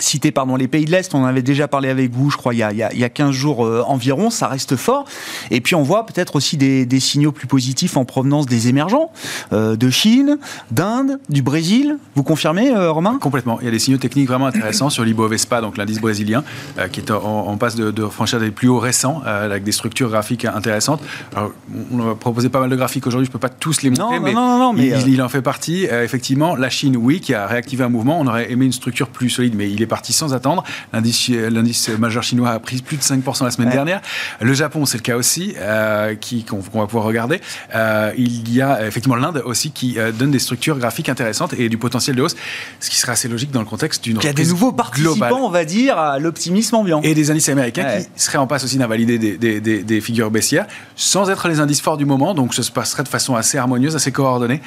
citer 0.00 0.32
pardon, 0.32 0.56
les 0.56 0.68
pays 0.68 0.84
de 0.84 0.90
l'Est, 0.90 1.14
on 1.14 1.18
en 1.18 1.24
avait 1.24 1.42
déjà 1.42 1.68
parlé 1.68 1.88
avec 1.88 2.12
vous, 2.12 2.30
je 2.30 2.36
crois, 2.36 2.54
il 2.54 2.58
y 2.58 2.62
a, 2.62 2.72
il 2.72 2.98
y 2.98 3.04
a, 3.04 3.08
15 3.08 3.30
jours 3.30 3.64
euh, 3.64 3.82
environ, 3.86 4.30
ça 4.30 4.48
reste 4.48 4.76
fort. 4.76 5.04
Et 5.50 5.60
puis 5.60 5.74
on 5.74 5.82
voit 5.82 6.06
peut-être 6.06 6.36
aussi 6.36 6.56
des, 6.56 6.86
des, 6.86 7.00
signaux 7.00 7.32
plus 7.32 7.46
positifs 7.46 7.96
en 7.96 8.04
provenance 8.04 8.46
des 8.46 8.68
émergents, 8.68 9.10
euh, 9.52 9.76
de 9.76 9.90
Chine, 9.90 10.38
d'Inde, 10.70 11.18
du 11.28 11.42
Brésil. 11.42 11.96
Vous 12.14 12.22
confirmez, 12.22 12.70
euh, 12.70 12.90
Romain? 12.90 13.18
Complètement. 13.20 13.58
Il 13.60 13.64
y 13.64 13.68
a 13.68 13.70
des 13.70 13.78
signaux 13.78 13.98
techniques 13.98 14.28
vraiment 14.28 14.46
intéressants 14.46 14.90
sur 14.90 15.04
l'Ibovespa, 15.04 15.60
donc 15.60 15.76
l'indice 15.76 16.00
brésilien, 16.00 16.44
qui 16.92 17.00
est 17.00 17.10
en, 17.10 17.56
passe 17.56 17.74
de, 17.74 17.90
de, 17.90 18.06
franchir 18.06 18.40
des 18.40 18.50
plus 18.50 18.68
hauts 18.68 18.78
récents, 18.78 19.22
avec 19.24 19.64
des 19.64 19.72
structures 19.72 20.10
graphiques 20.10 20.44
intéressantes. 20.44 21.00
Alors, 21.34 21.52
on 21.92 22.10
a 22.10 22.14
proposé 22.14 22.48
pas 22.48 22.60
mal 22.60 22.70
de 22.70 22.76
graphiques 22.76 23.06
aujourd'hui, 23.06 23.26
je 23.26 23.30
ne 23.30 23.32
peux 23.32 23.38
pas 23.38 23.48
tous 23.48 23.82
les 23.82 23.90
montrer, 23.90 24.20
mais, 24.20 24.32
non, 24.32 24.58
non, 24.58 24.72
mais 24.72 24.88
il, 24.88 25.14
il, 25.14 25.22
en 25.22 25.28
fait 25.28 25.42
partie. 25.42 25.84
effectivement, 25.84 26.56
la 26.56 26.70
Chine, 26.70 26.96
oui, 26.96 27.20
qui 27.20 27.34
a 27.34 27.46
réactivé 27.46 27.84
un 27.84 27.88
mouvement. 27.88 28.20
On 28.20 28.26
aurait 28.26 28.50
aimé 28.52 28.66
une 28.66 28.72
structure 28.72 29.08
plus 29.08 29.30
solide, 29.30 29.54
mais 29.56 29.70
il 29.70 29.82
est 29.82 29.86
parti 29.88 30.12
sans 30.12 30.34
attendre. 30.34 30.64
L'indice 30.92 31.88
majeur 31.98 32.22
chinois 32.22 32.50
a 32.50 32.58
pris 32.58 32.82
plus 32.82 32.96
de 32.96 33.02
5% 33.02 33.44
la 33.44 33.50
semaine 33.50 33.70
dernière. 33.70 34.00
Le 34.40 34.54
Japon, 34.54 34.86
c'est 34.86 34.98
le 34.98 35.02
cas 35.02 35.16
aussi, 35.16 35.54
euh, 35.58 36.14
qu'on 36.48 36.80
va 36.80 36.86
pouvoir 36.86 37.04
regarder. 37.04 37.40
Euh, 37.74 38.12
il 38.16 38.52
y 38.52 38.62
a 38.62 38.86
effectivement 38.86 39.16
l'Inde 39.16 39.42
aussi 39.44 39.70
qui 39.70 39.98
euh, 39.98 40.12
donne 40.12 40.30
des 40.30 40.38
structures 40.38 40.78
graphiques 40.78 41.08
intéressantes 41.08 41.54
et 41.54 41.68
du 41.68 41.78
potentiel 41.78 42.16
de 42.16 42.22
hausse, 42.22 42.36
ce 42.80 42.90
qui 42.90 42.96
serait 42.96 43.12
assez 43.12 43.28
logique 43.28 43.50
dans 43.50 43.60
le 43.60 43.66
contexte 43.66 44.04
d'une 44.04 44.18
Il 44.18 44.24
y 44.24 44.28
a 44.28 44.32
des 44.32 44.46
nouveaux 44.46 44.72
participants, 44.72 45.40
on 45.40 45.50
va 45.50 45.64
dire, 45.64 45.98
à 45.98 46.18
l'optimisme 46.18 46.76
ambiant. 46.76 47.00
Et 47.02 47.14
des 47.14 47.30
indices 47.30 47.48
américains 47.48 48.00
qui 48.00 48.22
seraient 48.22 48.38
en 48.38 48.46
passe 48.46 48.64
aussi 48.64 48.78
d'invalider 48.78 49.18
des, 49.18 49.60
des, 49.60 49.60
des 49.60 50.00
figures 50.00 50.30
baissières, 50.30 50.66
sans 50.96 51.30
être 51.30 51.48
les 51.48 51.60
indices 51.60 51.80
forts 51.80 51.96
du 51.96 52.04
moment, 52.04 52.34
donc 52.34 52.54
ça 52.54 52.62
se 52.62 52.70
passerait 52.70 53.02
de 53.02 53.08
façon 53.08 53.34
assez 53.34 53.58
harmonieuse, 53.58 53.96
assez 53.96 54.12
coordonnée. 54.12 54.60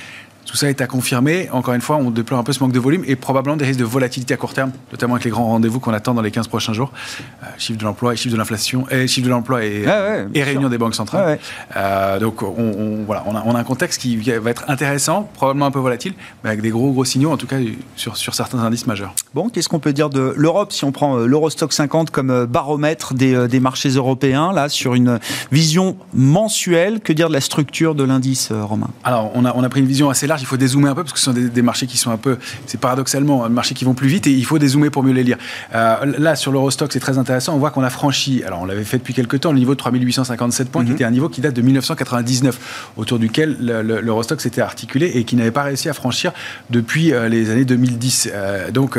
Tout 0.45 0.57
ça 0.57 0.69
est 0.69 0.81
à 0.81 0.87
confirmer. 0.87 1.49
Encore 1.51 1.73
une 1.73 1.81
fois, 1.81 1.97
on 1.97 2.11
déplore 2.11 2.39
un 2.39 2.43
peu 2.43 2.53
ce 2.53 2.59
manque 2.59 2.71
de 2.71 2.79
volume 2.79 3.03
et 3.07 3.15
probablement 3.15 3.57
des 3.57 3.65
risques 3.65 3.79
de 3.79 3.85
volatilité 3.85 4.33
à 4.33 4.37
court 4.37 4.53
terme, 4.53 4.71
notamment 4.91 5.15
avec 5.15 5.25
les 5.25 5.31
grands 5.31 5.45
rendez-vous 5.45 5.79
qu'on 5.79 5.93
attend 5.93 6.13
dans 6.13 6.21
les 6.21 6.31
15 6.31 6.47
prochains 6.47 6.73
jours. 6.73 6.91
Euh, 7.43 7.47
chiffre 7.57 7.79
de 7.79 7.83
l'emploi, 7.83 8.15
chiffre 8.15 8.33
de 8.33 8.37
l'inflation, 8.37 8.85
et 8.89 9.07
chiffre 9.07 9.25
de 9.25 9.31
l'emploi 9.31 9.63
et, 9.63 9.85
et 10.33 10.43
réunion 10.43 10.69
des 10.69 10.77
banques 10.77 10.95
centrales. 10.95 11.39
Euh, 11.75 12.19
donc, 12.19 12.41
on, 12.41 13.03
voilà, 13.05 13.23
on 13.27 13.55
a, 13.55 13.59
un 13.59 13.63
contexte 13.63 14.01
qui 14.01 14.17
va 14.17 14.49
être 14.49 14.65
intéressant, 14.67 15.29
probablement 15.35 15.67
un 15.67 15.71
peu 15.71 15.79
volatile, 15.79 16.13
mais 16.43 16.49
avec 16.49 16.61
des 16.61 16.69
gros, 16.69 16.91
gros 16.91 17.05
signaux, 17.05 17.31
en 17.31 17.37
tout 17.37 17.47
cas 17.47 17.57
sur, 17.95 18.17
sur 18.17 18.33
certains 18.33 18.59
indices 18.59 18.87
majeurs. 18.87 19.13
Bon, 19.35 19.49
qu'est-ce 19.49 19.69
qu'on 19.69 19.79
peut 19.79 19.93
dire 19.93 20.09
de 20.09 20.33
l'Europe 20.35 20.71
si 20.71 20.83
on 20.83 20.91
prend 20.91 21.17
euh, 21.17 21.25
l'Eurostock 21.27 21.71
50 21.71 22.09
comme 22.09 22.45
baromètre 22.45 23.13
des, 23.13 23.47
des, 23.47 23.59
marchés 23.59 23.89
européens, 23.89 24.51
là, 24.51 24.67
sur 24.69 24.95
une 24.95 25.19
vision 25.51 25.95
mensuelle? 26.13 26.99
Que 26.99 27.13
dire 27.13 27.27
de 27.27 27.33
la 27.33 27.41
structure 27.41 27.93
de 27.93 28.03
l'indice, 28.03 28.51
Romain? 28.51 28.89
Alors, 29.03 29.31
on 29.35 29.45
a, 29.45 29.53
on 29.55 29.63
a 29.63 29.69
pris 29.69 29.81
une 29.81 29.85
vision 29.85 30.09
assez 30.09 30.27
large. 30.27 30.30
Il 30.39 30.45
faut 30.45 30.57
dézoomer 30.57 30.89
un 30.89 30.95
peu 30.95 31.03
parce 31.03 31.13
que 31.13 31.19
ce 31.19 31.25
sont 31.25 31.33
des, 31.33 31.61
marchés 31.61 31.87
qui 31.87 31.97
sont 31.97 32.11
un 32.11 32.17
peu, 32.17 32.37
c'est 32.65 32.79
paradoxalement, 32.79 33.47
des 33.47 33.53
marchés 33.53 33.73
qui 33.73 33.85
vont 33.85 33.93
plus 33.93 34.07
vite 34.07 34.27
et 34.27 34.31
il 34.31 34.45
faut 34.45 34.59
dézoomer 34.59 34.89
pour 34.89 35.03
mieux 35.03 35.13
les 35.13 35.23
lire. 35.23 35.37
Euh, 35.73 35.97
là, 36.17 36.35
sur 36.35 36.51
l'Eurostock, 36.51 36.91
c'est 36.93 36.99
très 36.99 37.17
intéressant. 37.17 37.55
On 37.55 37.57
voit 37.57 37.71
qu'on 37.71 37.83
a 37.83 37.89
franchi, 37.89 38.43
alors 38.43 38.61
on 38.61 38.65
l'avait 38.65 38.83
fait 38.83 38.97
depuis 38.97 39.13
quelques 39.13 39.39
temps, 39.41 39.51
le 39.51 39.59
niveau 39.59 39.73
de 39.73 39.79
3857 39.79 40.69
points, 40.69 40.83
qui 40.83 40.89
mhm. 40.89 40.95
était 40.95 41.03
un 41.03 41.11
niveau 41.11 41.29
qui 41.29 41.41
date 41.41 41.55
de 41.55 41.61
1999, 41.61 42.91
autour 42.97 43.19
duquel 43.19 43.57
l'Eurostock 43.59 44.41
s'était 44.41 44.61
articulé 44.61 45.11
et 45.15 45.23
qui 45.23 45.35
n'avait 45.35 45.51
pas 45.51 45.63
réussi 45.63 45.89
à 45.89 45.93
franchir 45.93 46.31
depuis 46.69 47.13
euh, 47.13 47.27
les 47.29 47.49
années 47.49 47.65
2010. 47.65 48.29
Euh, 48.33 48.71
donc, 48.71 48.97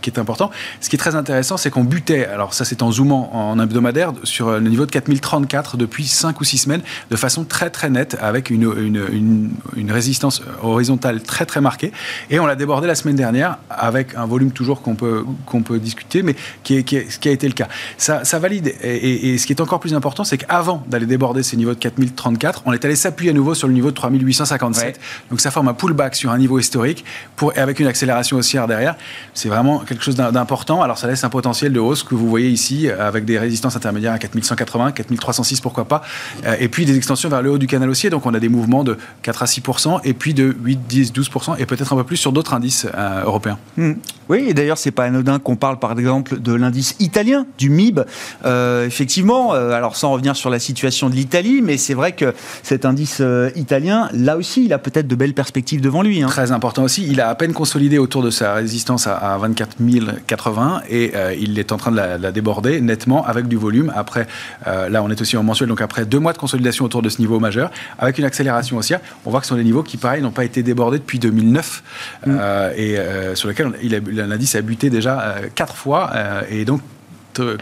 qui 0.00 0.10
est 0.10 0.18
important. 0.18 0.50
Ce 0.80 0.88
qui 0.88 0.96
est 0.96 0.98
très 0.98 1.14
intéressant, 1.14 1.56
c'est 1.56 1.70
qu'on 1.70 1.84
butait, 1.84 2.26
alors 2.26 2.54
ça 2.54 2.64
c'est 2.64 2.82
en 2.82 2.90
zoomant 2.90 3.30
en 3.34 3.58
hebdomadaire, 3.58 4.12
sur 4.24 4.50
le 4.50 4.68
niveau 4.68 4.86
de 4.86 4.90
4034 4.90 5.76
depuis 5.76 6.06
5 6.06 6.40
ou 6.40 6.44
6 6.44 6.58
semaines, 6.58 6.82
de 7.10 7.16
façon 7.16 7.44
très 7.44 7.70
très 7.70 7.90
nette, 7.90 8.16
avec 8.20 8.50
une, 8.50 8.72
une, 8.78 9.02
une, 9.12 9.50
une 9.76 9.92
résistance 9.92 10.42
horizontale 10.70 11.22
très 11.22 11.46
très 11.46 11.60
marqué 11.60 11.92
Et 12.30 12.40
on 12.40 12.46
l'a 12.46 12.56
débordé 12.56 12.86
la 12.86 12.94
semaine 12.94 13.16
dernière 13.16 13.58
avec 13.70 14.14
un 14.14 14.26
volume 14.26 14.50
toujours 14.50 14.82
qu'on 14.82 14.94
peut, 14.94 15.24
qu'on 15.46 15.62
peut 15.62 15.78
discuter, 15.78 16.22
mais 16.22 16.36
qui, 16.62 16.76
est, 16.76 16.82
qui, 16.82 16.96
est, 16.96 17.18
qui, 17.18 17.28
a 17.28 17.32
été 17.32 17.46
le 17.46 17.54
cas. 17.54 17.68
Ça, 17.98 18.24
ça 18.24 18.38
valide. 18.38 18.74
Et, 18.82 19.38
ce 19.38 19.46
qui 19.46 19.52
est 19.52 19.60
encore 19.60 19.80
plus 19.80 19.94
important, 19.94 20.24
c'est 20.24 20.38
qu'avant 20.38 20.82
d'aller 20.88 21.06
déborder 21.06 21.42
ces 21.42 21.56
niveaux 21.56 21.74
de 21.74 21.78
4034, 21.78 22.62
on 22.66 22.72
est 22.72 22.84
allé 22.84 22.96
s'appuyer 22.96 23.30
à 23.30 23.34
nouveau 23.34 23.54
sur 23.54 23.68
le 23.68 23.74
niveau 23.74 23.90
de 23.90 23.94
3857. 23.94 25.00
Donc 25.30 25.40
ça 25.40 25.50
forme 25.50 25.68
un 25.68 25.74
pullback 25.74 26.14
sur 26.14 26.30
un 26.30 26.38
niveau 26.38 26.58
historique 26.58 27.04
pour, 27.36 27.56
et 27.56 27.60
avec 27.60 27.80
une 27.80 27.86
accélération 27.86 28.36
haussière 28.36 28.66
derrière. 28.66 28.96
C'est 29.34 29.48
vraiment 29.48 29.80
quelque 29.80 30.02
chose 30.02 30.16
d'important. 30.16 30.82
Alors 30.82 30.98
ça 30.98 31.06
laisse 31.06 31.24
un 31.24 31.28
potentiel 31.28 31.72
de 31.72 31.80
hausse 31.80 32.02
que 32.02 32.14
vous 32.14 32.28
voyez 32.28 32.48
ici 32.48 32.88
avec 32.90 33.24
des 33.24 33.38
résistances 33.38 33.76
intermédiaires 33.76 34.12
à 34.12 34.18
4180, 34.18 34.92
4306 34.92 35.60
pourquoi 35.60 35.86
pas, 35.86 36.02
euh, 36.44 36.56
et 36.58 36.68
puis 36.68 36.84
des 36.84 36.96
extensions 36.96 37.28
vers 37.28 37.42
le 37.42 37.50
haut 37.50 37.58
du 37.58 37.66
canal 37.66 37.88
haussier. 37.88 38.10
Donc 38.10 38.26
on 38.26 38.34
a 38.34 38.40
des 38.40 38.48
mouvements 38.48 38.84
de 38.84 38.96
4 39.22 39.42
à 39.42 39.46
6 39.46 39.62
et 40.04 40.14
puis 40.14 40.34
de 40.34 40.55
8 40.62 40.80
10-12% 40.88 41.56
et 41.58 41.66
peut-être 41.66 41.92
un 41.92 41.96
peu 41.96 42.04
plus 42.04 42.16
sur 42.16 42.32
d'autres 42.32 42.54
indices 42.54 42.86
euh, 42.94 43.24
européens. 43.24 43.58
Hmm. 43.76 43.94
Oui, 44.28 44.46
et 44.48 44.54
d'ailleurs, 44.54 44.78
c'est 44.78 44.90
pas 44.90 45.04
anodin 45.04 45.38
qu'on 45.38 45.56
parle 45.56 45.78
par 45.78 45.92
exemple 45.92 46.40
de 46.40 46.52
l'indice 46.52 46.96
italien, 47.00 47.46
du 47.58 47.70
MIB. 47.70 48.00
Euh, 48.44 48.86
effectivement, 48.86 49.54
euh, 49.54 49.72
alors 49.72 49.96
sans 49.96 50.12
revenir 50.12 50.36
sur 50.36 50.50
la 50.50 50.58
situation 50.58 51.08
de 51.08 51.14
l'Italie, 51.14 51.60
mais 51.62 51.76
c'est 51.76 51.94
vrai 51.94 52.12
que 52.12 52.34
cet 52.62 52.84
indice 52.84 53.22
italien, 53.54 54.08
là 54.12 54.36
aussi, 54.36 54.64
il 54.64 54.72
a 54.72 54.78
peut-être 54.78 55.06
de 55.06 55.14
belles 55.14 55.34
perspectives 55.34 55.80
devant 55.80 56.02
lui. 56.02 56.22
Hein. 56.22 56.28
Très 56.28 56.52
important 56.52 56.82
aussi. 56.84 57.06
Il 57.06 57.20
a 57.20 57.28
à 57.28 57.34
peine 57.34 57.52
consolidé 57.52 57.98
autour 57.98 58.22
de 58.22 58.30
sa 58.30 58.54
résistance 58.54 59.06
à, 59.06 59.36
24 59.38 59.76
080 60.26 60.82
et 60.90 61.12
il 61.38 61.58
est 61.58 61.72
en 61.72 61.76
train 61.76 61.90
de 61.90 61.96
la, 61.96 62.32
déborder 62.32 62.80
nettement 62.80 63.24
avec 63.24 63.48
du 63.48 63.56
volume. 63.56 63.92
Après, 63.94 64.26
là, 64.66 65.02
on 65.02 65.10
est 65.10 65.20
aussi 65.20 65.36
en 65.36 65.42
mensuel, 65.42 65.68
donc 65.68 65.80
après 65.80 66.04
deux 66.04 66.18
mois 66.18 66.32
de 66.32 66.38
consolidation 66.38 66.84
autour 66.84 67.02
de 67.02 67.08
ce 67.08 67.20
niveau 67.20 67.38
majeur, 67.40 67.70
avec 67.98 68.18
une 68.18 68.24
accélération 68.24 68.76
haussière, 68.76 69.00
on 69.24 69.30
voit 69.30 69.40
que 69.40 69.46
ce 69.46 69.50
sont 69.50 69.56
des 69.56 69.64
niveaux 69.64 69.82
qui, 69.82 69.96
pareil, 69.96 70.22
n'ont 70.22 70.30
pas 70.30 70.44
été 70.44 70.62
débordés 70.62 70.98
depuis 70.98 71.18
2009 71.18 71.82
mm. 72.26 72.36
euh, 72.38 72.72
et 72.76 72.98
euh, 72.98 73.34
sur 73.34 73.48
lequel 73.48 73.72
l'indice 74.16 74.54
a 74.54 74.62
buté 74.62 74.90
déjà 74.90 75.20
euh, 75.20 75.48
quatre 75.54 75.76
fois 75.76 76.12
et 76.48 76.64
donc 76.64 76.80
euh, 77.40 77.56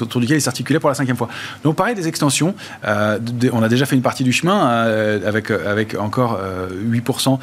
autour 0.00 0.20
duquel 0.20 0.38
il 0.38 0.40
s'articulait 0.40 0.80
pour 0.80 0.88
la 0.88 0.94
cinquième 0.94 1.16
fois. 1.16 1.28
Donc 1.62 1.76
pareil, 1.76 1.94
des 1.94 2.08
extensions. 2.08 2.54
Euh, 2.86 3.18
on 3.52 3.62
a 3.62 3.68
déjà 3.68 3.86
fait 3.86 3.96
une 3.96 4.02
partie 4.02 4.24
du 4.24 4.32
chemin 4.32 4.68
euh, 4.68 5.26
avec, 5.26 5.50
avec 5.50 5.94
encore 5.98 6.40
8% 6.90 7.38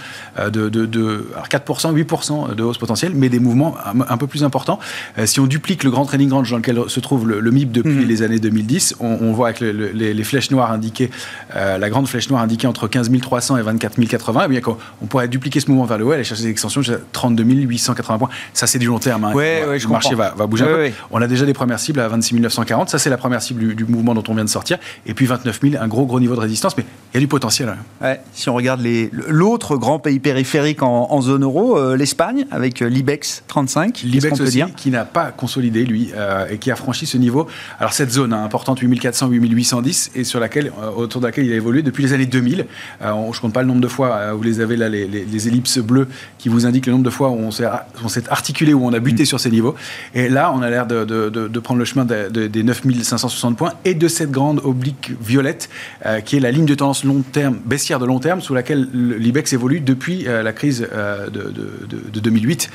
de, 0.51 0.69
de, 0.69 1.27
alors 1.33 1.47
4%, 1.47 1.93
8% 1.93 2.55
de 2.55 2.63
hausse 2.63 2.77
potentielle, 2.77 3.13
mais 3.15 3.29
des 3.29 3.39
mouvements 3.39 3.75
un, 4.09 4.17
peu 4.17 4.27
plus 4.27 4.43
importants. 4.43 4.79
si 5.25 5.39
on 5.39 5.47
duplique 5.47 5.83
le 5.83 5.91
grand 5.91 6.05
trading 6.05 6.31
range 6.31 6.51
dans 6.51 6.57
lequel 6.57 6.79
se 6.87 6.99
trouve 6.99 7.27
le, 7.27 7.51
MIP 7.51 7.71
depuis 7.71 7.91
mhm. 7.91 8.07
les 8.07 8.21
années 8.23 8.39
2010, 8.39 8.95
on, 8.99 9.31
voit 9.33 9.49
avec 9.49 9.59
les, 9.59 10.23
flèches 10.23 10.51
noires 10.51 10.71
indiquées, 10.71 11.09
la 11.53 11.89
grande 11.89 12.07
flèche 12.07 12.29
noire 12.29 12.41
indiquée 12.41 12.67
entre 12.67 12.87
15 12.87 13.09
300 13.21 13.57
et 13.57 13.61
24 13.61 13.99
080, 13.99 14.45
et 14.45 14.47
bien 14.47 14.61
on 15.01 15.05
pourrait 15.05 15.27
dupliquer 15.27 15.59
ce 15.59 15.69
mouvement 15.69 15.85
vers 15.85 15.97
le 15.97 16.05
haut 16.05 16.11
et 16.11 16.15
aller 16.15 16.23
chercher 16.23 16.43
des 16.43 16.49
extensions 16.49 16.81
jusqu'à 16.81 17.01
32 17.11 17.43
880 17.43 18.17
points. 18.17 18.29
Ça, 18.53 18.67
c'est 18.67 18.79
du 18.79 18.87
long 18.87 18.99
terme. 18.99 19.25
Hein. 19.25 19.33
Ouais, 19.33 19.65
ouais, 19.67 19.79
je 19.79 19.85
le 19.85 19.91
marché 19.91 20.15
va, 20.15 20.33
va 20.35 20.47
bouger 20.47 20.63
un 20.63 20.67
peu. 20.67 20.89
On 21.11 21.21
a 21.21 21.27
déjà 21.27 21.45
des 21.45 21.53
premières 21.53 21.70
cible 21.79 21.99
à 21.99 22.07
26 22.07 22.35
940. 22.35 22.89
Ça, 22.89 22.99
c'est 22.99 23.09
la 23.09 23.17
première 23.17 23.41
cible 23.41 23.75
du, 23.75 23.85
mouvement 23.85 24.13
dont 24.13 24.23
on 24.27 24.33
vient 24.33 24.43
de 24.43 24.49
sortir. 24.49 24.77
Et 25.05 25.13
puis 25.13 25.25
29 25.25 25.59
000, 25.61 25.75
un 25.81 25.87
gros, 25.87 26.05
gros 26.05 26.19
niveau 26.19 26.35
de 26.35 26.39
résistance. 26.39 26.77
Mais 26.77 26.85
il 27.13 27.15
y 27.15 27.17
a 27.17 27.19
du 27.19 27.27
potentiel. 27.27 27.75
si 28.33 28.49
on 28.49 28.55
regarde 28.55 28.81
l'autre 29.27 29.75
grand 29.77 29.99
pays 29.99 30.19
périphérique 30.19 30.81
en, 30.81 31.21
zone 31.21 31.43
euro, 31.43 31.77
euh, 31.77 31.97
l'Espagne, 31.97 32.45
avec 32.51 32.81
euh, 32.81 32.87
l'IBEX 32.87 33.43
35. 33.47 34.01
L'IBEX 34.03 34.39
aussi, 34.39 34.53
dire? 34.53 34.69
qui 34.75 34.89
n'a 34.89 35.05
pas 35.05 35.31
consolidé, 35.31 35.85
lui, 35.85 36.11
euh, 36.15 36.47
et 36.49 36.57
qui 36.57 36.71
a 36.71 36.75
franchi 36.75 37.05
ce 37.05 37.17
niveau. 37.17 37.47
Alors, 37.79 37.93
cette 37.93 38.11
zone 38.11 38.33
hein, 38.33 38.43
importante, 38.43 38.79
8400, 38.79 39.27
8810, 39.27 40.11
et 40.15 40.23
sur 40.23 40.39
laquelle, 40.39 40.71
autour 40.95 41.21
de 41.21 41.27
laquelle 41.27 41.45
il 41.45 41.53
a 41.53 41.55
évolué 41.55 41.81
depuis 41.81 42.03
les 42.03 42.13
années 42.13 42.25
2000. 42.25 42.65
je 43.01 43.07
ne 43.07 43.39
compte 43.39 43.53
pas 43.53 43.61
le 43.61 43.67
nombre 43.67 43.81
de 43.81 43.87
fois, 43.87 44.33
vous 44.33 44.43
les 44.43 44.59
avez 44.61 44.77
là, 44.77 44.89
les, 44.89 45.47
ellipses 45.47 45.79
bleues 45.79 46.07
qui 46.37 46.49
vous 46.49 46.65
indiquent 46.65 46.85
le 46.85 46.93
nombre 46.93 47.05
de 47.05 47.09
fois 47.09 47.29
où 47.29 47.39
on 47.39 47.51
s'est 47.51 48.29
articulé, 48.29 48.73
où 48.73 48.85
on 48.85 48.93
a 48.93 48.99
buté 48.99 49.23
mm. 49.23 49.27
sur 49.27 49.39
ces 49.39 49.49
niveaux. 49.49 49.75
Et 50.13 50.29
là, 50.29 50.51
on 50.53 50.61
a 50.61 50.69
l'air 50.69 50.87
de, 50.87 51.03
de 51.03 51.59
prendre 51.61 51.79
le 51.79 51.85
chemin 51.85 52.05
des 52.05 52.63
9560 52.63 53.57
points 53.57 53.73
et 53.85 53.93
de 53.93 54.07
cette 54.07 54.31
grande 54.31 54.61
oblique 54.63 55.11
violette 55.21 55.69
euh, 56.05 56.21
qui 56.21 56.37
est 56.37 56.39
la 56.39 56.51
ligne 56.51 56.65
de 56.65 56.75
tendance 56.75 57.03
long 57.03 57.21
terme, 57.21 57.59
baissière 57.65 57.99
de 57.99 58.05
long 58.05 58.19
terme, 58.19 58.41
sous 58.41 58.53
laquelle 58.53 58.87
l'IBEX 58.93 59.53
évolue 59.53 59.79
depuis 59.79 60.27
euh, 60.27 60.43
la 60.43 60.53
crise 60.53 60.87
euh, 60.91 61.29
de, 61.29 62.19
2008 62.19 62.69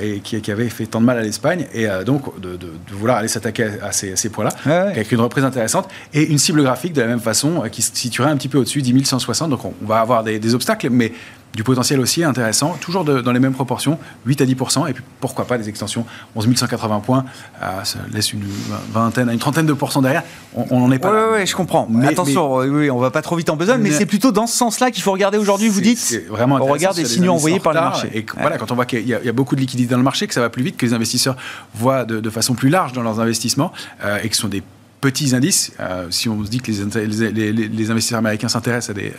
et 0.00 0.20
qui, 0.20 0.50
avait 0.50 0.68
fait 0.68 0.86
tant 0.86 1.00
de 1.00 1.06
mal 1.06 1.18
à 1.18 1.22
l'Espagne. 1.22 1.66
Et 1.74 1.86
donc, 2.04 2.40
de, 2.40 2.58
vouloir 2.90 3.18
aller 3.18 3.28
s'attaquer 3.28 3.70
à 3.82 3.92
ces, 3.92 4.28
points-là, 4.28 4.88
avec 4.88 5.10
une 5.12 5.20
reprise 5.20 5.44
intéressante 5.44 5.88
et 6.12 6.24
une 6.24 6.38
cible 6.38 6.62
graphique 6.62 6.92
de 6.92 7.00
la 7.00 7.06
même 7.06 7.20
façon 7.20 7.62
qui 7.70 7.82
se 7.82 7.94
situerait 7.94 8.30
un 8.30 8.36
petit 8.36 8.48
peu 8.48 8.58
au-dessus, 8.58 8.82
10 8.82 9.04
160. 9.04 9.50
Donc, 9.50 9.64
on, 9.64 9.74
va 9.82 10.00
avoir 10.00 10.24
des, 10.24 10.38
des 10.38 10.54
obstacles, 10.54 10.90
mais 10.90 11.12
du 11.54 11.62
potentiel 11.62 12.00
aussi 12.00 12.24
intéressant, 12.24 12.76
toujours 12.80 13.04
dans 13.04 13.32
les 13.32 13.40
mêmes 13.40 13.52
proportions, 13.52 13.98
8 14.26 14.40
à 14.40 14.44
10% 14.44 14.88
et 14.88 14.92
puis 14.92 15.04
pourquoi 15.20 15.46
pas 15.46 15.58
des 15.58 15.68
extensions, 15.68 16.04
11 16.34 16.56
180 16.56 17.00
points, 17.00 17.24
euh, 17.62 17.84
ça 17.84 17.98
laisse 18.12 18.32
une 18.32 18.44
vingtaine, 18.92 19.30
une 19.30 19.38
trentaine 19.38 19.66
de 19.66 19.72
pourcents 19.72 20.02
derrière, 20.02 20.22
on 20.54 20.80
n'en 20.80 20.90
est 20.90 20.98
pas 20.98 21.10
Oui, 21.10 21.32
ouais, 21.32 21.46
je 21.46 21.54
comprends. 21.54 21.86
Mais, 21.88 22.08
Attention, 22.08 22.56
oui, 22.56 22.90
on 22.90 22.98
va 22.98 23.10
pas 23.10 23.22
trop 23.22 23.36
vite 23.36 23.50
en 23.50 23.56
besoin, 23.56 23.78
mais, 23.78 23.90
c'est 23.90 24.06
plutôt 24.06 24.32
dans 24.32 24.46
ce 24.46 24.56
sens-là 24.56 24.90
qu'il 24.90 25.02
faut 25.02 25.12
regarder 25.12 25.38
aujourd'hui, 25.38 25.68
vous 25.68 25.80
dites 25.80 26.22
vraiment 26.28 26.56
On 26.56 26.66
regarde 26.66 26.96
les 26.96 27.04
signaux 27.04 27.32
envoyés 27.32 27.60
par 27.60 27.72
les 27.72 27.80
marchés. 27.80 28.10
Et 28.12 28.26
voilà, 28.40 28.58
quand 28.58 28.72
on 28.72 28.74
voit 28.74 28.86
qu'il 28.86 29.06
y, 29.06 29.14
a 29.14 29.32
beaucoup 29.32 29.54
de 29.54 29.60
liquidités 29.60 29.90
dans 29.90 29.98
le 29.98 30.02
marché, 30.02 30.26
que 30.26 30.34
ça 30.34 30.40
va 30.40 30.50
plus 30.50 30.62
vite, 30.62 30.76
que 30.76 30.86
les 30.86 30.94
investisseurs 30.94 31.36
voient 31.74 32.04
de, 32.04 32.30
façon 32.30 32.54
plus 32.54 32.68
large 32.68 32.92
dans 32.92 33.02
leurs 33.02 33.20
investissements, 33.20 33.72
euh, 34.04 34.18
et 34.22 34.28
que 34.28 34.34
ce 34.34 34.42
sont 34.42 34.48
des 34.48 34.62
petits 35.00 35.34
indices. 35.34 35.72
Euh, 35.80 36.06
si 36.10 36.28
on 36.28 36.42
se 36.44 36.50
dit 36.50 36.60
que 36.60 36.72
les, 36.72 37.30
les, 37.30 37.52
les 37.52 37.90
investisseurs 37.90 38.18
américains 38.18 38.48
s'intéressent 38.48 38.96
à 38.96 38.98
des, 38.98 39.12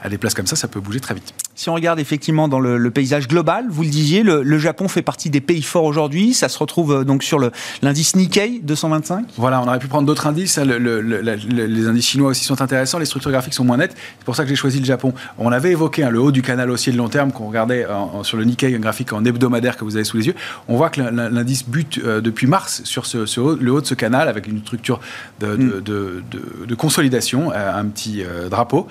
à 0.00 0.08
des 0.08 0.16
places 0.16 0.34
comme 0.34 0.46
ça, 0.46 0.54
ça 0.54 0.68
peut 0.68 0.80
bouger 0.80 1.00
très 1.00 1.14
vite. 1.14 1.34
Si 1.54 1.68
on 1.68 1.74
regarde 1.74 2.00
effectivement 2.00 2.48
dans 2.48 2.60
le, 2.60 2.90
paysage 2.90 3.28
global, 3.28 3.66
vous 3.68 3.82
le 3.82 3.88
disiez, 3.88 4.22
le, 4.22 4.58
Japon 4.58 4.88
fait 4.88 5.02
partie 5.02 5.28
des 5.28 5.40
pays 5.40 5.62
forts 5.62 5.84
aujourd'hui. 5.84 6.34
Ça 6.34 6.48
se 6.48 6.58
retrouve 6.58 6.92
euh, 6.92 7.04
donc 7.04 7.22
sur 7.22 7.38
l'indice 7.82 8.16
Nikkei 8.16 8.60
225. 8.62 9.26
Voilà, 9.36 9.60
on 9.60 9.66
aurait 9.66 9.78
pu 9.78 9.88
prendre 9.88 10.06
d'autres 10.06 10.26
indices. 10.26 10.58
Hein. 10.58 10.64
les 10.64 11.86
indices 11.86 12.06
chinois 12.06 12.30
aussi 12.30 12.44
sont 12.44 12.62
intéressants. 12.62 12.98
Les 12.98 13.04
structures 13.04 13.30
graphiques 13.30 13.54
sont 13.54 13.64
moins 13.64 13.76
nettes. 13.76 13.94
C'est 14.18 14.24
pour 14.24 14.36
ça 14.36 14.44
que 14.44 14.48
j'ai 14.48 14.56
choisi 14.56 14.78
le 14.78 14.84
Japon. 14.84 15.12
On 15.38 15.52
avait 15.52 15.72
évoqué 15.72 16.04
hein, 16.04 16.10
le 16.10 16.20
haut 16.20 16.32
du 16.32 16.42
canal 16.42 16.70
haussier 16.70 16.92
de 16.92 16.96
long 16.96 17.08
terme 17.08 17.32
qu'on 17.32 17.48
regardait 17.48 17.86
sur 18.22 18.36
le 18.36 18.44
Nikkei, 18.44 18.74
un 18.74 18.78
graphique 18.78 19.12
en 19.12 19.24
hebdomadaire 19.24 19.76
que 19.76 19.84
vous 19.84 19.96
avez 19.96 20.04
sous 20.04 20.16
les 20.16 20.28
yeux. 20.28 20.34
On 20.68 20.76
voit 20.76 20.90
que 20.90 21.00
l'indice 21.00 21.68
bute 21.68 22.00
euh, 22.04 22.20
depuis 22.20 22.46
mars 22.46 22.82
sur 22.84 23.04
ce, 23.06 23.40
haut, 23.40 23.56
le 23.56 23.72
haut 23.72 23.80
de 23.80 23.86
ce 23.86 23.94
canal 23.94 24.28
avec 24.28 24.46
une 24.46 24.60
structure 24.60 25.00
de, 25.40 25.56
mm. 25.56 26.76
consolidation, 26.76 27.52
euh, 27.52 27.74
un 27.74 27.86
petit 27.86 28.22
drapeau. 28.50 28.86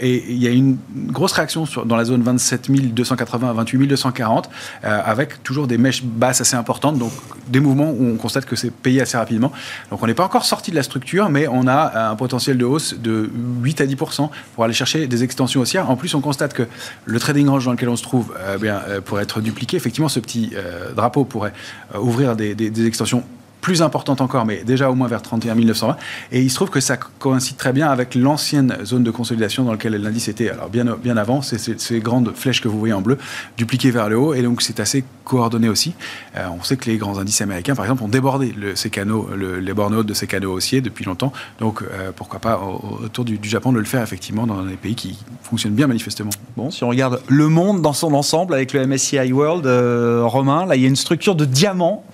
et 0.00 0.24
il 0.28 0.42
y 0.42 0.46
a 0.46 0.50
une 0.50 0.76
grosse 0.94 1.32
réaction 1.32 1.64
sur, 1.66 1.86
dans 1.86 1.96
la 1.96 2.01
zone 2.04 2.22
27 2.22 2.70
280 2.94 3.50
à 3.50 3.52
28 3.52 3.86
240, 3.86 4.50
euh, 4.84 5.00
avec 5.04 5.42
toujours 5.42 5.66
des 5.66 5.78
mèches 5.78 6.02
basses 6.04 6.40
assez 6.40 6.56
importantes, 6.56 6.98
donc 6.98 7.12
des 7.48 7.60
mouvements 7.60 7.90
où 7.90 8.06
on 8.06 8.16
constate 8.16 8.46
que 8.46 8.56
c'est 8.56 8.70
payé 8.70 9.00
assez 9.00 9.16
rapidement. 9.16 9.52
Donc 9.90 10.02
on 10.02 10.06
n'est 10.06 10.14
pas 10.14 10.24
encore 10.24 10.44
sorti 10.44 10.70
de 10.70 10.76
la 10.76 10.82
structure, 10.82 11.28
mais 11.28 11.48
on 11.48 11.66
a 11.66 12.10
un 12.10 12.16
potentiel 12.16 12.58
de 12.58 12.64
hausse 12.64 12.94
de 12.98 13.30
8 13.62 13.80
à 13.80 13.86
10% 13.86 14.30
pour 14.54 14.64
aller 14.64 14.74
chercher 14.74 15.06
des 15.06 15.24
extensions 15.24 15.60
haussières. 15.60 15.90
En 15.90 15.96
plus, 15.96 16.14
on 16.14 16.20
constate 16.20 16.54
que 16.54 16.66
le 17.04 17.18
trading 17.18 17.48
range 17.48 17.64
dans 17.64 17.72
lequel 17.72 17.88
on 17.88 17.96
se 17.96 18.02
trouve 18.02 18.32
euh, 18.38 18.58
bien, 18.58 18.80
euh, 18.88 19.00
pourrait 19.00 19.22
être 19.22 19.40
dupliqué. 19.40 19.76
Effectivement, 19.76 20.08
ce 20.08 20.20
petit 20.20 20.52
drapeau 20.94 21.24
pourrait 21.24 21.52
ouvrir 21.94 22.36
des 22.36 22.86
extensions 22.86 23.24
plus 23.62 23.80
importante 23.80 24.20
encore, 24.20 24.44
mais 24.44 24.64
déjà 24.64 24.90
au 24.90 24.94
moins 24.94 25.08
vers 25.08 25.22
31 25.22 25.54
920. 25.54 25.96
Et 26.32 26.42
il 26.42 26.50
se 26.50 26.56
trouve 26.56 26.68
que 26.68 26.80
ça 26.80 26.96
coïncide 26.96 27.56
très 27.56 27.72
bien 27.72 27.88
avec 27.88 28.14
l'ancienne 28.14 28.76
zone 28.84 29.04
de 29.04 29.10
consolidation 29.10 29.64
dans 29.64 29.70
laquelle 29.70 29.94
l'indice 29.94 30.28
était, 30.28 30.50
alors 30.50 30.68
bien, 30.68 30.84
bien 31.02 31.16
avant, 31.16 31.40
c'est 31.42 31.80
ces 31.80 32.00
grandes 32.00 32.32
flèches 32.34 32.60
que 32.60 32.68
vous 32.68 32.78
voyez 32.78 32.92
en 32.92 33.00
bleu, 33.00 33.18
dupliquées 33.56 33.92
vers 33.92 34.08
le 34.08 34.18
haut, 34.18 34.34
et 34.34 34.42
donc 34.42 34.62
c'est 34.62 34.80
assez 34.80 35.04
coordonné 35.24 35.68
aussi. 35.68 35.94
Euh, 36.36 36.46
on 36.58 36.62
sait 36.64 36.76
que 36.76 36.90
les 36.90 36.96
grands 36.96 37.18
indices 37.18 37.40
américains, 37.40 37.76
par 37.76 37.84
exemple, 37.84 38.02
ont 38.02 38.08
débordé 38.08 38.52
le, 38.52 38.74
ces 38.74 38.90
canaux, 38.90 39.28
les 39.36 39.72
bornes 39.72 39.94
hautes 39.94 40.06
de 40.06 40.14
ces 40.14 40.26
canaux 40.26 40.52
haussiers 40.52 40.80
depuis 40.80 41.04
longtemps, 41.04 41.32
donc 41.60 41.82
euh, 41.82 42.10
pourquoi 42.14 42.40
pas 42.40 42.60
autour 42.60 43.24
du, 43.24 43.38
Japon 43.42 43.72
de 43.72 43.78
le 43.78 43.84
faire 43.84 44.02
effectivement 44.02 44.46
dans 44.46 44.62
des 44.64 44.76
pays 44.76 44.94
qui 44.94 45.18
fonctionnent 45.42 45.74
bien 45.74 45.86
manifestement. 45.86 46.30
Bon, 46.56 46.70
si 46.70 46.82
on 46.82 46.88
regarde 46.88 47.20
le 47.28 47.48
monde 47.48 47.80
dans 47.82 47.92
son 47.92 48.12
ensemble 48.14 48.54
avec 48.54 48.72
le 48.72 48.86
MSCI 48.86 49.32
World, 49.32 49.66
euh, 49.66 50.22
Romain, 50.24 50.66
là 50.66 50.74
il 50.74 50.82
y 50.82 50.84
a 50.84 50.88
une 50.88 50.96
structure 50.96 51.34
de 51.34 51.44
diamant. 51.44 52.04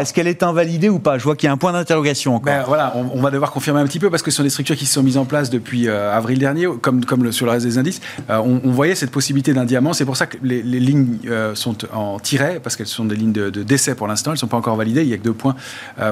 Est-ce 0.00 0.12
qu'elle 0.12 0.26
est 0.26 0.42
invalidée 0.42 0.88
ou 0.88 0.97
pas? 0.98 1.18
Je 1.18 1.24
vois 1.24 1.36
qu'il 1.36 1.46
y 1.46 1.50
a 1.50 1.52
un 1.52 1.56
point 1.56 1.72
d'interrogation 1.72 2.08
ben, 2.42 2.64
voilà, 2.66 2.94
on, 2.96 3.20
va 3.20 3.30
devoir 3.30 3.50
confirmer 3.50 3.80
un 3.80 3.86
petit 3.86 3.98
peu 3.98 4.10
parce 4.10 4.22
que 4.22 4.30
ce 4.30 4.36
sont 4.38 4.42
des 4.42 4.50
structures 4.50 4.76
qui 4.76 4.86
se 4.86 4.94
sont 4.94 5.02
mises 5.02 5.16
en 5.16 5.24
place 5.24 5.50
depuis 5.50 5.88
euh, 5.88 6.16
avril 6.16 6.38
dernier, 6.38 6.66
comme, 6.80 7.02
sur 7.32 7.46
le 7.46 7.52
reste 7.52 7.66
des 7.66 7.78
indices. 7.78 8.00
Euh, 8.30 8.38
on, 8.38 8.70
voyait 8.70 8.94
cette 8.94 9.10
possibilité 9.10 9.52
d'un 9.52 9.64
diamant. 9.64 9.92
C'est 9.92 10.04
pour 10.04 10.16
ça 10.16 10.26
que 10.26 10.36
les, 10.42 10.62
lignes 10.62 11.18
euh, 11.26 11.54
sont 11.54 11.76
en 11.94 12.18
tiret, 12.18 12.60
parce 12.62 12.76
qu'elles 12.76 12.86
sont 12.86 13.04
des 13.04 13.16
lignes 13.16 13.32
de, 13.32 13.50
décès 13.50 13.94
pour 13.94 14.06
l'instant. 14.06 14.30
Elles 14.30 14.36
ne 14.36 14.40
sont 14.40 14.46
pas 14.46 14.56
encore 14.56 14.76
validées. 14.76 15.02
Il 15.02 15.08
n'y 15.08 15.14
a 15.14 15.18
que 15.18 15.22
deux 15.22 15.32
points 15.32 15.56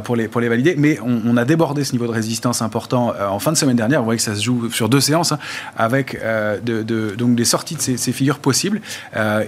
pour, 0.05 0.17
les, 0.17 0.29
valider. 0.29 0.75
Mais 0.77 0.99
on, 1.03 1.37
a 1.37 1.45
débordé 1.45 1.85
ce 1.85 1.93
niveau 1.93 2.07
de 2.07 2.13
résistance 2.13 2.63
important 2.63 3.13
en 3.29 3.39
fin 3.39 3.53
de 3.53 3.57
semaine 3.57 3.77
dernière. 3.77 4.01
Vous 4.01 4.07
voyez 4.07 4.19
que 4.19 4.25
ça 4.25 4.35
se 4.35 4.43
joue 4.43 4.71
sur 4.71 4.89
deux 4.89 5.01
séances, 5.01 5.33
hein, 5.33 5.39
avec 5.77 6.19
donc 6.65 7.35
des 7.35 7.45
sorties 7.45 7.77
de 7.77 7.81
ces, 7.81 8.13
figures 8.13 8.39
possibles 8.39 8.81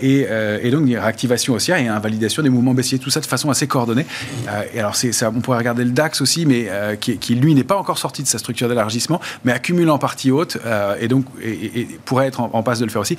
et, 0.03 0.27
et, 0.63 0.71
donc 0.71 0.87
des 0.87 0.99
réactivations 0.99 1.55
haussières 1.55 1.79
et 1.79 1.89
invalidation 1.89 2.43
des 2.43 2.51
mouvements 2.51 2.75
baissiers. 2.75 2.99
Tout 2.99 3.11
ça 3.11 3.21
de 3.21 3.27
façon 3.27 3.51
assez 3.51 3.67
coordonnée. 3.67 4.07
et 4.75 4.81
alors, 4.81 4.97
ça, 4.97 5.28
on 5.35 5.41
pourrait 5.41 5.59
regarder 5.59 5.85
le 5.85 5.91
DAX 5.91 6.21
aussi, 6.21 6.47
mais 6.47 6.67
euh, 6.69 6.97
qui, 6.97 7.35
lui 7.35 7.55
n'est 7.55 7.65
pas 7.65 7.77
encore 7.77 7.99
sorti 7.99 8.23
de 8.23 8.29
sa 8.29 8.39
structure 8.39 8.69
d'élargissement, 8.69 9.21
mais 9.45 9.53
accumule 9.53 9.91
en 9.91 9.99
partie 9.99 10.31
haute 10.31 10.59
euh, 10.65 10.97
et 11.01 11.09
donc 11.09 11.25
pourrait 12.05 12.27
être 12.27 12.41
en, 12.41 12.63
passe 12.63 12.81
de 12.81 12.85
le 12.85 12.91
faire 12.91 13.03
aussi. 13.03 13.19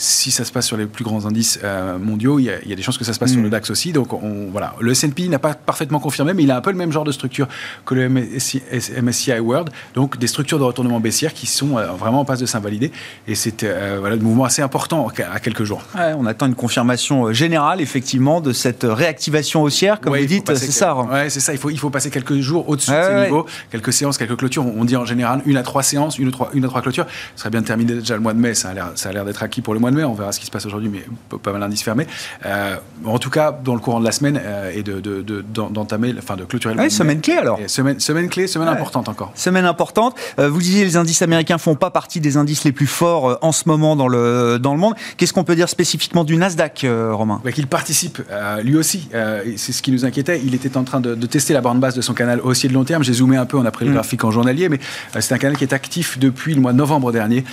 Si 0.00 0.30
ça 0.30 0.44
se 0.44 0.52
passe 0.52 0.66
sur 0.66 0.76
les 0.76 0.86
plus 0.86 1.04
grands 1.04 1.26
indices 1.26 1.58
euh, 1.64 1.98
mondiaux, 1.98 2.38
il 2.38 2.44
y, 2.44 2.50
a, 2.72 2.76
des 2.76 2.82
chances 2.82 2.98
que 2.98 3.04
ça 3.04 3.12
se 3.12 3.18
passe 3.18 3.32
sur 3.32 3.40
le 3.40 3.48
mm. 3.48 3.50
DAX 3.50 3.70
aussi. 3.70 3.92
Donc 3.92 4.12
on, 4.12 4.48
voilà, 4.52 4.74
le 4.78 4.92
S&P 4.92 5.28
n'a 5.28 5.40
pas 5.40 5.54
parfaitement 5.54 5.98
confirmé, 5.98 6.34
mais 6.34 6.44
il 6.44 6.50
a 6.52 6.56
un 6.56 6.60
peu 6.60 6.70
le 6.70 6.76
même 6.76 6.92
genre 6.92 7.02
de 7.02 7.10
structure 7.10 7.48
que 7.84 7.94
le 7.94 8.08
MSCI, 8.08 9.40
World, 9.40 9.70
donc 9.94 10.16
des 10.16 10.28
structures 10.28 10.60
de 10.60 10.64
retournement 10.64 11.00
baissière 11.00 11.34
qui 11.34 11.46
sont 11.46 11.76
vraiment 11.98 12.20
en 12.20 12.24
passe 12.24 12.38
de 12.38 12.46
s'invalider. 12.46 12.92
Et 13.26 13.34
c'est 13.34 13.66
voilà, 13.98 14.14
un 14.14 14.18
mouvement 14.18 14.44
assez 14.44 14.62
important 14.62 15.08
à 15.08 15.40
quelques 15.40 15.64
jours. 15.64 15.82
on 15.94 16.26
attend 16.26 16.46
une 16.46 16.54
confirmation 16.54 17.32
générale, 17.32 17.80
effectivement, 17.80 18.40
de 18.40 18.52
cette 18.52 18.86
réactivation 18.88 19.62
haussière, 19.62 20.00
comme 20.00 20.16
vous 20.16 20.26
dites, 20.26 20.54
c'est 20.54 20.70
ça. 20.70 20.94
Ouais, 20.94 21.28
c'est 21.28 21.40
ça. 21.40 21.52
Il 21.52 21.58
faut, 21.58 21.70
il 21.70 21.78
faut 21.78 21.90
passer 21.90 22.10
quelques 22.10 22.38
jours 22.38 22.68
au-dessus 22.68 22.92
de 22.92 23.02
ce 23.02 23.24
niveau, 23.24 23.46
quelques 23.70 23.92
séances, 23.92 24.16
quelques 24.16 24.36
clôtures. 24.36 24.64
On 24.64 24.84
dit 24.84 24.96
en 24.96 25.04
général 25.04 25.42
une 25.44 25.56
à 25.56 25.62
trois 25.62 25.82
séances, 25.82 26.18
une 26.18 26.28
à 26.28 26.30
trois, 26.30 26.50
une 26.54 26.64
à 26.64 26.68
trois 26.68 26.82
clôtures. 26.82 27.06
Ce 27.34 27.40
serait 27.40 27.50
bien 27.50 27.62
de 27.62 27.66
terminer 27.66 27.94
déjà 27.94 28.14
le 28.14 28.20
mois 28.20 28.34
de 28.34 28.38
mai. 28.38 28.54
Ça 28.54 28.70
a 28.70 29.12
l'air 29.12 29.24
d'être 29.24 29.42
acquis 29.42 29.60
pour 29.60 29.74
le 29.74 29.80
mois 29.80 29.87
de 29.90 29.96
mai. 29.96 30.04
On 30.04 30.14
verra 30.14 30.32
ce 30.32 30.40
qui 30.40 30.46
se 30.46 30.50
passe 30.50 30.66
aujourd'hui, 30.66 30.88
mais 30.88 31.04
pas 31.38 31.52
mal 31.52 31.60
d'indices 31.60 31.82
fermés. 31.82 32.06
Euh, 32.46 32.76
en 33.04 33.18
tout 33.18 33.30
cas, 33.30 33.52
dans 33.52 33.74
le 33.74 33.80
courant 33.80 34.00
de 34.00 34.04
la 34.04 34.12
semaine 34.12 34.40
euh, 34.42 34.72
et 34.74 34.82
d'entamer, 34.82 36.12
de, 36.12 36.18
enfin 36.18 36.36
de 36.36 36.44
clôturer 36.44 36.74
le 36.74 36.80
mois 36.80 36.90
Semaine 36.90 37.20
clé 37.20 37.34
alors. 37.34 37.58
semaine, 37.66 38.00
semaine 38.00 38.28
clé, 38.28 38.46
semaine 38.46 38.68
importante 38.68 39.08
encore. 39.08 39.32
Semaine 39.34 39.64
importante. 39.64 40.14
Euh, 40.38 40.48
vous 40.48 40.60
disiez 40.60 40.84
les 40.84 40.96
indices 40.96 41.22
américains 41.22 41.58
font 41.58 41.74
pas 41.74 41.90
partie 41.90 42.20
des 42.20 42.36
indices 42.36 42.64
les 42.64 42.72
plus 42.72 42.86
forts 42.86 43.38
en 43.42 43.52
ce 43.52 43.64
moment 43.66 43.96
dans 43.96 44.08
le, 44.08 44.58
dans 44.60 44.72
le 44.72 44.80
monde. 44.80 44.94
Qu'est-ce 45.16 45.32
qu'on 45.32 45.44
peut 45.44 45.56
dire 45.56 45.68
spécifiquement 45.68 46.24
du 46.24 46.36
Nasdaq, 46.36 46.86
Romain? 47.12 47.40
Bah, 47.44 47.52
Qu'il 47.52 47.66
participe 47.66 48.22
lui 48.62 48.76
aussi. 48.76 49.08
c'est 49.56 49.72
ce 49.72 49.82
qui 49.82 49.92
nous 49.92 50.04
inquiétait. 50.04 50.40
Il 50.44 50.54
était 50.54 50.76
en 50.76 50.84
train 50.84 51.00
de, 51.00 51.14
de 51.14 51.26
tester 51.26 51.54
la 51.54 51.60
borne 51.60 51.80
basse 51.80 51.94
de 51.94 52.00
son 52.00 52.14
canal 52.14 52.40
haussier 52.40 52.68
de 52.68 52.74
long 52.74 52.84
terme. 52.84 53.04
J'ai 53.04 53.14
zoomé 53.14 53.36
un 53.36 53.46
peu, 53.46 53.56
on 53.56 53.64
a 53.64 53.70
pris 53.70 53.84
le 53.84 53.92
mm. 53.92 53.94
graphique 53.94 54.24
en 54.24 54.30
journalier, 54.30 54.68
mais 54.68 54.78
c'est 55.20 55.34
un 55.34 55.38
canal 55.38 55.56
qui 55.56 55.64
est 55.64 55.72
actif 55.72 56.18
depuis 56.18 56.54
le 56.54 56.60
mois 56.60 56.72
de 56.72 56.78
novembre 56.78 57.12
dernier, 57.12 57.44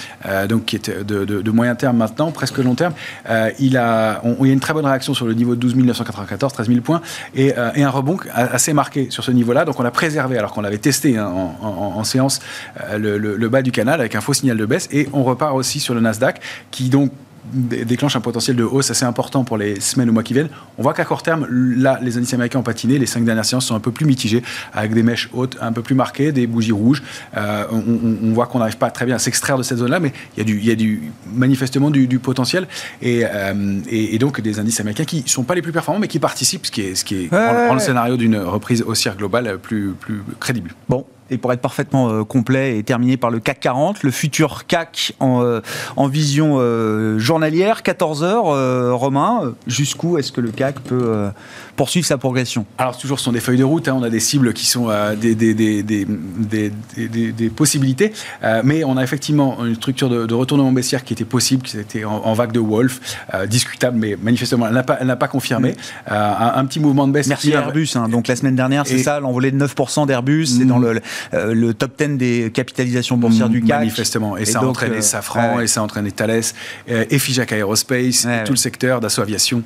donc 0.50 0.66
qui 0.66 0.76
est 0.76 0.90
de, 0.90 1.52
moyen 1.52 1.76
terme 1.76 1.98
maintenant, 1.98 2.25
presque 2.32 2.58
long 2.58 2.76
terme. 2.76 2.94
Euh, 3.30 3.52
il, 3.60 3.78
a, 3.78 4.22
il 4.40 4.48
y 4.48 4.50
a 4.50 4.54
une 4.54 4.60
très 4.60 4.74
bonne 4.74 4.86
réaction 4.86 5.14
sur 5.14 5.26
le 5.26 5.34
niveau 5.34 5.56
de 5.56 5.60
12 5.60 5.76
994, 5.76 6.54
13 6.54 6.68
000 6.68 6.82
points, 6.82 7.02
et, 7.36 7.56
un 7.56 7.90
rebond 7.90 8.18
assez 8.34 8.74
marqué 8.74 9.08
sur 9.10 9.24
ce 9.24 9.32
niveau-là. 9.32 9.66
Donc 9.66 9.80
on 9.80 9.86
a 9.86 9.92
préservé, 9.92 10.38
alors 10.38 10.54
qu'on 10.54 10.62
l'avait 10.62 10.78
testé 10.78 11.18
hein, 11.18 11.32
en, 11.62 12.04
séance, 12.04 12.40
le, 12.98 13.18
le 13.18 13.50
bas 13.50 13.62
du 13.62 13.72
canal 13.72 14.00
avec 14.00 14.16
un 14.16 14.22
faux 14.22 14.34
signal 14.34 14.58
de 14.58 14.66
baisse, 14.66 14.88
et 14.92 15.08
on 15.14 15.24
repart 15.24 15.56
aussi 15.56 15.80
sur 15.80 15.94
le 15.94 16.02
Nasdaq, 16.02 16.40
qui 16.72 16.90
donc 16.90 17.12
déclenche 17.54 18.16
un 18.16 18.22
potentiel 18.22 18.56
de 18.56 18.64
hausse 18.64 18.92
assez 18.92 19.06
important 19.06 19.44
pour 19.44 19.58
les 19.58 19.80
semaines 19.80 20.10
ou 20.10 20.14
mois 20.14 20.24
qui 20.24 20.34
viennent. 20.34 20.50
On 20.78 20.84
voit 20.84 20.94
qu'à 20.94 21.06
court 21.06 21.24
terme, 21.24 21.48
là, 21.50 22.00
les 22.02 22.18
indices 22.18 22.34
américains 22.34 22.60
ont 22.60 22.64
patiné. 22.64 22.98
Les 22.98 23.06
cinq 23.06 23.24
dernières 23.24 23.46
séances 23.46 23.66
sont 23.66 23.76
un 23.76 23.80
peu 23.80 23.92
plus 23.92 24.06
mitigées, 24.06 24.44
avec 24.74 24.94
des 24.94 25.04
mèches 25.04 25.30
hautes 25.34 25.58
un 25.62 25.72
peu 25.72 25.82
plus 25.82 25.96
marquées, 25.96 26.32
des 26.32 26.48
bougies 26.48 26.72
rouges. 26.72 27.04
Euh, 27.38 27.66
on, 27.72 28.34
voit 28.34 28.48
qu'on 28.48 28.60
n'arrive 28.60 28.78
pas 28.78 28.92
très 28.92 29.06
bien 29.06 29.16
à 29.16 29.20
s'extraire 29.20 29.58
de 29.58 29.64
cette 29.64 29.78
zone-là, 29.78 30.00
mais 30.00 30.12
il 30.36 30.40
y 30.40 30.42
a, 30.42 30.44
du, 30.44 30.58
il 30.58 30.66
y 30.66 30.72
a 30.72 30.76
du, 30.76 31.12
manifestement 31.34 31.90
du, 31.90 32.20
potentiel. 32.20 32.68
Euh, 33.04 33.80
et, 33.90 34.16
et, 34.16 34.20
donc 34.20 34.42
des 34.42 34.60
indices 34.60 34.80
américains 34.80 35.06
qui 35.06 35.24
ne 35.24 35.30
sont 35.30 35.44
pas 35.44 35.56
les 35.56 35.62
plus 35.62 35.72
performants, 35.72 36.00
mais 36.00 36.08
qui 36.08 36.20
participent, 36.20 36.66
ce 36.66 36.72
qui 36.72 36.82
est, 36.82 36.96
ce 36.96 37.06
qui 37.06 37.16
est 37.16 37.30
le 37.32 37.80
scénario 37.80 38.18
d'une 38.18 38.38
reprise 38.38 38.82
haussière 38.82 39.16
globale 39.16 39.58
plus, 39.60 39.94
plus 40.00 40.24
crédible. 40.40 40.72
Bon, 40.90 41.06
et 41.30 41.38
pour 41.38 41.52
être 41.54 41.62
parfaitement 41.62 42.10
euh, 42.10 42.24
complet 42.24 42.78
et 42.78 42.84
terminé 42.84 43.18
par 43.18 43.32
le 43.32 43.40
CAC 43.40 43.60
40, 43.60 44.04
le 44.04 44.12
futur 44.12 44.66
CAC 44.68 45.14
en, 45.20 45.44
euh, 45.44 45.62
en 45.96 46.08
vision 46.08 46.58
euh, 46.60 47.18
journalière, 47.18 47.84
14 47.84 48.24
heures, 48.24 48.46
Romain, 48.96 49.54
jusqu'où 49.68 50.18
est-ce 50.18 50.32
que 50.32 50.42
le 50.42 50.52
CAC 50.52 50.80
peut 50.80 51.30
poursuivre 51.76 52.06
sa 52.06 52.18
progression 52.18 52.66
Alors 52.78 52.98
toujours, 52.98 53.20
ce 53.20 53.26
sont 53.26 53.32
des 53.32 53.40
feuilles 53.40 53.58
de 53.58 53.64
route, 53.64 53.88
hein. 53.88 53.96
on 53.98 54.04
a 54.04 54.10
des 54.10 54.20
cibles 54.20 54.54
qui 54.54 54.66
sont 54.66 54.90
des, 55.20 55.36
des, 55.36 55.54
des, 55.54 55.84
des, 55.84 57.50
possibilités, 57.50 58.14
mais 58.64 58.84
on 58.84 58.98
a 58.98 59.04
effectivement 59.04 59.64
une 59.66 59.76
structure 59.76 60.10
de, 60.10 60.34
retournement 60.34 60.72
baissière 60.72 61.04
qui 61.04 61.14
était 61.14 61.26
possible, 61.26 61.64
qui 61.64 61.78
était 61.78 62.06
en, 62.06 62.34
vague 62.34 62.52
de 62.52 62.60
Wolf, 62.60 63.00
discutable, 63.48 63.98
mais 63.98 64.18
manifestement, 64.22 64.68
elle 64.68 64.74
n'a 64.74 64.84
pas, 64.84 64.98
pas, 65.16 65.28
confirmé. 65.28 65.72
Mm. 65.72 66.14
Un, 66.14 66.66
petit 66.66 66.80
mouvement 66.80 67.08
de 67.08 67.14
baisse. 67.14 67.28
Merci 67.28 67.52
Airbus, 67.52 67.90
hein. 67.96 68.10
donc 68.10 68.28
la 68.28 68.36
semaine 68.36 68.56
dernière, 68.56 68.86
c'est 68.86 69.00
ça, 69.00 69.20
l'envolée 69.20 69.52
de 69.52 69.66
9% 69.66 70.08
d'Airbus, 70.08 70.48
c'est 70.48 70.66
dans 70.66 70.80
le 70.80 70.96
euh, 71.34 71.54
le 71.54 71.74
top 71.74 71.98
10 71.98 72.18
des 72.18 72.52
capitalisations 72.52 73.18
boursières 73.18 73.50
du 73.50 73.62
CAC. 73.62 73.80
Manifestement. 73.80 74.38
Et, 74.38 74.46
ça 74.46 74.60
a 74.60 74.66
entraîné 74.66 74.98
euh, 74.98 75.02
Safran, 75.02 75.60
et 75.60 75.68
ça 75.68 75.82
a 75.82 75.84
entraîné 75.84 76.12
Thales, 76.12 76.42
euh, 76.90 77.06
et 77.10 77.20
Fijac 77.20 77.52
Aerospace, 77.52 78.28
tout 78.46 78.54
le 78.54 78.58
secteur 78.58 79.00
d'assaut 79.00 79.22
aviation. 79.22 79.64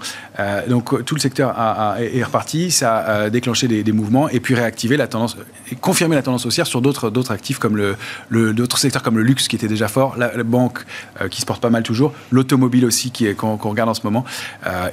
donc 0.67 1.05
tout 1.05 1.15
le 1.15 1.19
secteur 1.19 1.53
est 2.03 2.23
reparti, 2.23 2.71
ça 2.71 2.97
a 2.97 3.29
déclenché 3.29 3.67
des, 3.67 3.91
mouvements 3.91 4.29
et 4.29 4.39
puis 4.39 4.55
réactivé 4.55 4.97
la 4.97 5.07
tendance, 5.07 5.35
et 5.71 5.75
confirmé 5.75 6.15
la 6.15 6.21
tendance 6.21 6.45
haussière 6.45 6.67
sur 6.67 6.81
d'autres 6.81 7.31
actifs 7.31 7.59
comme 7.59 7.77
le, 7.77 8.53
d'autres 8.53 8.77
secteurs 8.77 9.03
comme 9.03 9.17
le 9.17 9.23
luxe 9.23 9.47
qui 9.47 9.55
était 9.55 9.67
déjà 9.67 9.87
fort, 9.87 10.15
la, 10.17 10.29
banque 10.43 10.85
qui 11.29 11.41
se 11.41 11.45
porte 11.45 11.61
pas 11.61 11.69
mal 11.69 11.83
toujours, 11.83 12.13
l'automobile 12.31 12.85
aussi 12.85 13.11
qui 13.11 13.33
qu'on 13.35 13.57
regarde 13.57 13.89
en 13.89 13.93
ce 13.93 14.01
moment, 14.03 14.25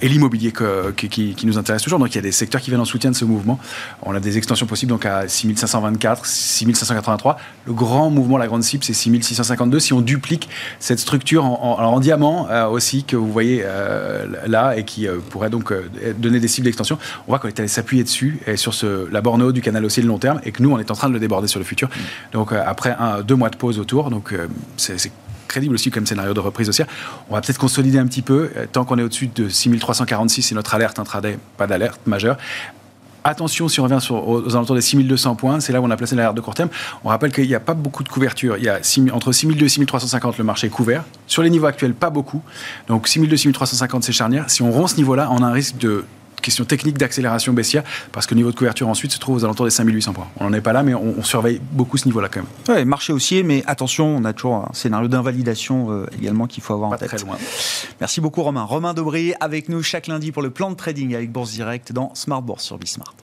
et 0.00 0.08
l'immobilier 0.08 0.52
qui, 0.96 1.36
nous 1.44 1.58
intéresse 1.58 1.82
toujours. 1.82 1.98
Donc 1.98 2.12
il 2.12 2.16
y 2.16 2.18
a 2.18 2.22
des 2.22 2.32
secteurs 2.32 2.60
qui 2.60 2.70
viennent 2.70 2.80
en 2.80 2.86
soutien 2.86 3.10
de 3.10 3.16
ce 3.16 3.24
mouvement. 3.24 3.58
On 4.02 4.14
a 4.14 4.20
des 4.20 4.38
extensions 4.38 4.66
possibles 4.66 4.90
donc 4.90 5.06
à 5.06 5.28
6524, 5.28 6.26
6583. 6.26 7.38
Le 7.66 7.72
grand 7.72 8.10
mouvement, 8.10 8.38
la 8.38 8.46
grande 8.46 8.62
cible, 8.62 8.84
c'est 8.84 8.92
6652. 8.92 9.80
Si 9.80 9.92
on 9.92 10.00
duplique 10.00 10.48
cette 10.78 10.98
structure 10.98 11.44
en, 11.44 12.00
diamant 12.00 12.48
euh, 12.50 12.66
aussi, 12.66 13.04
que 13.04 13.16
vous 13.16 13.30
voyez 13.30 13.62
euh, 13.64 14.26
là, 14.46 14.76
et 14.76 14.84
qui 14.84 15.06
euh, 15.06 15.18
pourrait 15.30 15.50
donc 15.50 15.72
donner 16.18 16.40
des 16.40 16.48
cibles 16.48 16.66
d'extension, 16.66 16.95
on 17.26 17.30
voit 17.30 17.38
qu'on 17.38 17.48
est 17.48 17.58
allé 17.58 17.68
s'appuyer 17.68 18.04
dessus, 18.04 18.38
et 18.46 18.56
sur 18.56 18.74
ce, 18.74 19.10
la 19.10 19.20
borne 19.20 19.52
du 19.52 19.60
canal 19.60 19.84
aussi 19.84 20.00
de 20.00 20.06
long 20.06 20.18
terme, 20.18 20.40
et 20.44 20.52
que 20.52 20.62
nous, 20.62 20.70
on 20.70 20.78
est 20.78 20.90
en 20.90 20.94
train 20.94 21.08
de 21.08 21.14
le 21.14 21.20
déborder 21.20 21.48
sur 21.48 21.58
le 21.58 21.64
futur. 21.64 21.88
Donc 22.32 22.52
après 22.52 22.96
un, 22.98 23.22
deux 23.22 23.36
mois 23.36 23.50
de 23.50 23.56
pause 23.56 23.78
autour, 23.78 24.10
donc 24.10 24.34
c'est 24.76 25.12
crédible 25.46 25.74
aussi 25.74 25.90
comme 25.90 26.06
scénario 26.06 26.34
de 26.34 26.40
reprise 26.40 26.68
haussière. 26.68 26.86
On 27.30 27.34
va 27.34 27.40
peut-être 27.40 27.58
consolider 27.58 27.98
un 27.98 28.06
petit 28.06 28.22
peu. 28.22 28.50
Tant 28.72 28.84
qu'on 28.84 28.98
est 28.98 29.02
au-dessus 29.02 29.28
de 29.28 29.48
6346, 29.48 30.42
c'est 30.42 30.54
notre 30.54 30.74
alerte 30.74 30.98
intraday, 30.98 31.38
pas 31.56 31.66
d'alerte 31.66 32.00
majeure. 32.06 32.36
Attention, 33.28 33.66
si 33.66 33.80
on 33.80 33.82
revient 33.82 34.00
sur, 34.00 34.28
aux, 34.28 34.54
alentours 34.54 34.76
des 34.76 34.80
6200 34.80 35.34
points, 35.34 35.58
c'est 35.58 35.72
là 35.72 35.80
où 35.80 35.84
on 35.84 35.90
a 35.90 35.96
placé 35.96 36.14
l'alerte 36.14 36.36
de 36.36 36.40
court 36.40 36.54
terme. 36.54 36.68
On 37.02 37.08
rappelle 37.08 37.32
qu'il 37.32 37.48
n'y 37.48 37.56
a 37.56 37.60
pas 37.60 37.74
beaucoup 37.74 38.04
de 38.04 38.08
couverture. 38.08 38.56
Il 38.56 38.62
y 38.62 38.68
a 38.68 38.78
entre 39.12 39.32
6200 39.32 39.64
et 39.64 39.68
6350, 39.68 40.38
le 40.38 40.44
marché 40.44 40.68
est 40.68 40.70
couvert. 40.70 41.02
Sur 41.26 41.42
les 41.42 41.50
niveaux 41.50 41.66
actuels, 41.66 41.94
pas 41.94 42.10
beaucoup. 42.10 42.40
Donc 42.86 43.08
6200 43.08 43.50
6350, 43.50 44.04
c'est 44.04 44.12
charnière. 44.12 44.44
Si 44.48 44.62
on 44.62 44.70
rompt 44.70 44.88
ce 44.88 44.96
niveau-là, 44.96 45.28
on 45.32 45.42
a 45.42 45.46
un 45.46 45.52
risque 45.52 45.76
de 45.78 46.04
question 46.46 46.64
technique 46.64 46.96
d'accélération 46.96 47.52
baissière, 47.52 47.82
parce 48.12 48.26
que 48.26 48.34
le 48.34 48.38
niveau 48.38 48.52
de 48.52 48.56
couverture 48.56 48.88
ensuite 48.88 49.12
se 49.12 49.18
trouve 49.18 49.36
aux 49.36 49.44
alentours 49.44 49.66
des 49.66 49.70
5800 49.70 50.12
points. 50.12 50.28
On 50.38 50.44
n'en 50.44 50.52
est 50.52 50.60
pas 50.60 50.72
là, 50.72 50.82
mais 50.82 50.94
on, 50.94 51.22
surveille 51.22 51.60
beaucoup 51.72 51.96
ce 51.96 52.06
niveau-là 52.06 52.28
quand 52.28 52.40
même. 52.40 52.76
Ouais, 52.76 52.84
marché 52.84 53.12
haussier, 53.12 53.42
mais 53.42 53.64
attention, 53.66 54.06
on 54.06 54.24
a 54.24 54.32
toujours 54.32 54.54
un 54.54 54.70
scénario 54.72 55.08
d'invalidation 55.08 55.90
euh, 55.90 56.06
également 56.16 56.46
qu'il 56.46 56.62
faut 56.62 56.72
avoir 56.72 56.90
en 56.90 56.96
tête. 56.96 57.08
Très 57.08 57.18
loin. 57.18 57.36
Merci 58.00 58.20
beaucoup 58.20 58.42
Romain. 58.42 58.62
Romain 58.62 58.94
Dobré 58.94 59.34
avec 59.40 59.68
nous 59.68 59.82
chaque 59.82 60.06
lundi 60.06 60.30
pour 60.30 60.42
le 60.42 60.50
plan 60.50 60.70
de 60.70 60.76
trading 60.76 61.14
avec 61.14 61.32
Bourse 61.32 61.50
Direct 61.50 61.92
dans 61.92 62.14
Smart 62.14 62.42
Bourse 62.42 62.62
sur 62.62 62.78
Bismart. 62.78 63.14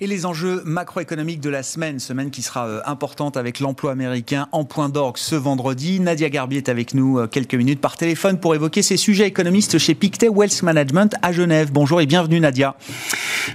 Et 0.00 0.06
les 0.06 0.26
enjeux 0.26 0.62
macroéconomiques 0.64 1.40
de 1.40 1.50
la 1.50 1.64
semaine, 1.64 1.98
semaine 1.98 2.30
qui 2.30 2.42
sera 2.42 2.68
euh, 2.68 2.80
importante 2.86 3.36
avec 3.36 3.58
l'emploi 3.58 3.90
américain 3.90 4.46
en 4.52 4.64
point 4.64 4.88
d'orgue 4.88 5.16
ce 5.16 5.34
vendredi. 5.34 5.98
Nadia 5.98 6.30
Garbier 6.30 6.58
est 6.58 6.68
avec 6.68 6.94
nous 6.94 7.18
euh, 7.18 7.26
quelques 7.26 7.56
minutes 7.56 7.80
par 7.80 7.96
téléphone 7.96 8.38
pour 8.38 8.54
évoquer 8.54 8.82
ces 8.82 8.96
sujets 8.96 9.26
économistes 9.26 9.76
chez 9.78 9.96
Pictet 9.96 10.28
Wealth 10.28 10.62
Management 10.62 11.16
à 11.20 11.32
Genève. 11.32 11.72
Bonjour 11.72 12.00
et 12.00 12.06
bienvenue 12.06 12.38
Nadia. 12.38 12.76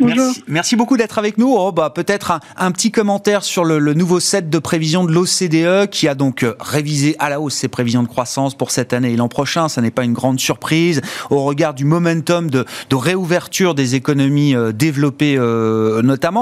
Bonjour. 0.02 0.34
Merci, 0.48 0.76
beaucoup 0.76 0.98
d'être 0.98 1.18
avec 1.18 1.38
nous. 1.38 1.56
Oh, 1.58 1.72
bah, 1.72 1.92
Peut-être 1.92 2.38
un, 2.58 2.72
petit 2.74 2.92
commentaire 2.92 3.46
sur 3.46 3.64
le, 3.64 3.94
nouveau 3.94 4.20
set 4.20 4.50
de 4.50 4.60
prévisions 4.60 5.06
de 5.06 5.14
l'OCDE 5.14 5.90
qui 5.90 6.10
a 6.10 6.16
donc 6.16 6.44
euh, 6.44 6.56
révisé 6.60 7.16
à 7.20 7.30
la 7.30 7.40
hausse 7.40 7.54
ses 7.54 7.70
prévisions 7.70 8.04
de 8.04 8.10
croissance 8.10 8.54
pour 8.54 8.72
cette 8.72 8.92
année 8.92 9.14
et 9.14 9.16
l'an 9.16 9.30
prochain. 9.30 9.70
Ça 9.70 9.80
n'est 9.80 9.92
pas 9.92 10.04
une 10.04 10.12
grande 10.12 10.42
surprise 10.42 11.00
au 11.30 11.46
regard 11.46 11.74
du 11.74 11.86
momentum 11.86 12.50
de, 12.50 12.66
de 12.90 12.96
réouverture 12.98 13.76
des 13.76 13.96
économies 13.96 14.56
développées 14.74 15.38
notamment 15.38 16.33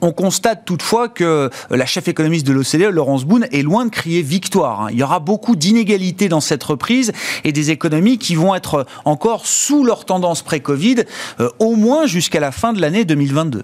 on 0.00 0.12
constate 0.12 0.64
toutefois 0.64 1.08
que 1.08 1.50
la 1.70 1.86
chef 1.86 2.08
économiste 2.08 2.46
de 2.46 2.52
l'OCDE, 2.52 2.92
Laurence 2.92 3.24
Boone, 3.24 3.46
est 3.52 3.62
loin 3.62 3.84
de 3.84 3.90
crier 3.90 4.22
victoire. 4.22 4.82
Hein. 4.82 4.88
Il 4.92 4.98
y 4.98 5.02
aura 5.02 5.20
beaucoup 5.20 5.56
d'inégalités 5.56 6.28
dans 6.28 6.40
cette 6.40 6.62
reprise 6.62 7.12
et 7.44 7.52
des 7.52 7.70
économies 7.70 8.18
qui 8.18 8.34
vont 8.34 8.54
être 8.54 8.86
encore 9.04 9.46
sous 9.46 9.84
leur 9.84 10.04
tendance 10.04 10.42
pré-Covid, 10.42 11.04
euh, 11.40 11.48
au 11.58 11.76
moins 11.76 12.06
jusqu'à 12.06 12.40
la 12.40 12.52
fin 12.52 12.72
de 12.72 12.80
l'année 12.80 13.04
2022. 13.04 13.62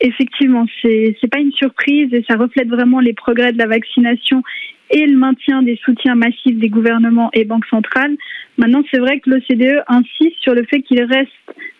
Effectivement, 0.00 0.66
c'est 0.82 1.16
n'est 1.22 1.28
pas 1.28 1.38
une 1.38 1.52
surprise 1.52 2.12
et 2.12 2.24
ça 2.28 2.36
reflète 2.36 2.68
vraiment 2.68 3.00
les 3.00 3.14
progrès 3.14 3.52
de 3.52 3.58
la 3.58 3.66
vaccination 3.66 4.42
et 4.90 5.06
le 5.06 5.16
maintien 5.16 5.62
des 5.62 5.76
soutiens 5.84 6.14
massifs 6.14 6.58
des 6.58 6.68
gouvernements 6.68 7.30
et 7.32 7.44
banques 7.44 7.66
centrales. 7.66 8.16
Maintenant, 8.58 8.82
c'est 8.90 8.98
vrai 8.98 9.20
que 9.20 9.30
l'OCDE 9.30 9.82
insiste 9.88 10.36
sur 10.40 10.54
le 10.54 10.64
fait 10.64 10.80
qu'il 10.82 11.02
reste 11.02 11.30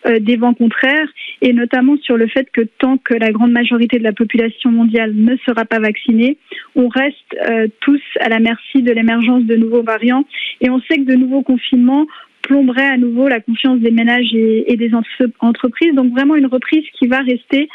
euh, 0.07 0.19
des 0.19 0.35
vents 0.35 0.53
contraires 0.53 1.09
et 1.41 1.53
notamment 1.53 1.97
sur 1.97 2.17
le 2.17 2.27
fait 2.27 2.49
que 2.51 2.61
tant 2.61 2.97
que 2.97 3.13
la 3.13 3.31
grande 3.31 3.51
majorité 3.51 3.97
de 3.97 4.03
la 4.03 4.13
population 4.13 4.71
mondiale 4.71 5.13
ne 5.15 5.35
sera 5.37 5.65
pas 5.65 5.79
vaccinée, 5.79 6.37
on 6.75 6.87
reste 6.87 7.35
euh, 7.49 7.67
tous 7.81 8.01
à 8.19 8.29
la 8.29 8.39
merci 8.39 8.81
de 8.83 8.91
l'émergence 8.91 9.43
de 9.43 9.55
nouveaux 9.55 9.83
variants 9.83 10.25
et 10.61 10.69
on 10.69 10.79
sait 10.81 10.97
que 10.97 11.11
de 11.11 11.15
nouveaux 11.15 11.41
confinements 11.41 12.05
plomberaient 12.47 12.87
à 12.87 12.97
nouveau 12.97 13.27
la 13.27 13.41
confiance 13.41 13.79
des 13.79 13.91
ménages 13.91 14.33
et, 14.33 14.75
des 14.77 14.91
entreprises. 15.39 15.93
Donc 15.95 16.11
vraiment 16.13 16.35
une 16.35 16.45
reprise 16.45 16.85
qui 16.97 17.07
va 17.07 17.19
rester 17.19 17.67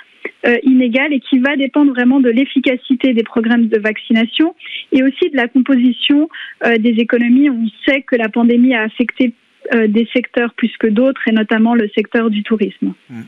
inégale 0.62 1.12
et 1.12 1.20
qui 1.20 1.38
va 1.38 1.56
dépendre 1.56 1.92
vraiment 1.92 2.20
de 2.20 2.28
l'efficacité 2.28 3.12
des 3.12 3.22
programmes 3.22 3.68
de 3.68 3.78
vaccination 3.78 4.54
et 4.92 5.02
aussi 5.02 5.30
de 5.30 5.36
la 5.36 5.48
composition 5.48 6.28
euh, 6.64 6.78
des 6.78 6.90
économies. 6.90 7.50
On 7.50 7.66
sait 7.86 8.02
que 8.02 8.16
la 8.16 8.28
pandémie 8.28 8.74
a 8.74 8.82
affecté 8.82 9.26
euh, 9.26 9.30
des 9.88 10.08
secteurs 10.12 10.52
plus 10.54 10.72
que 10.78 10.86
d'autres, 10.86 11.20
et 11.26 11.32
notamment 11.32 11.74
le 11.74 11.88
secteur 11.94 12.30
du 12.30 12.42
tourisme. 12.42 12.92
Mmh. 13.10 13.22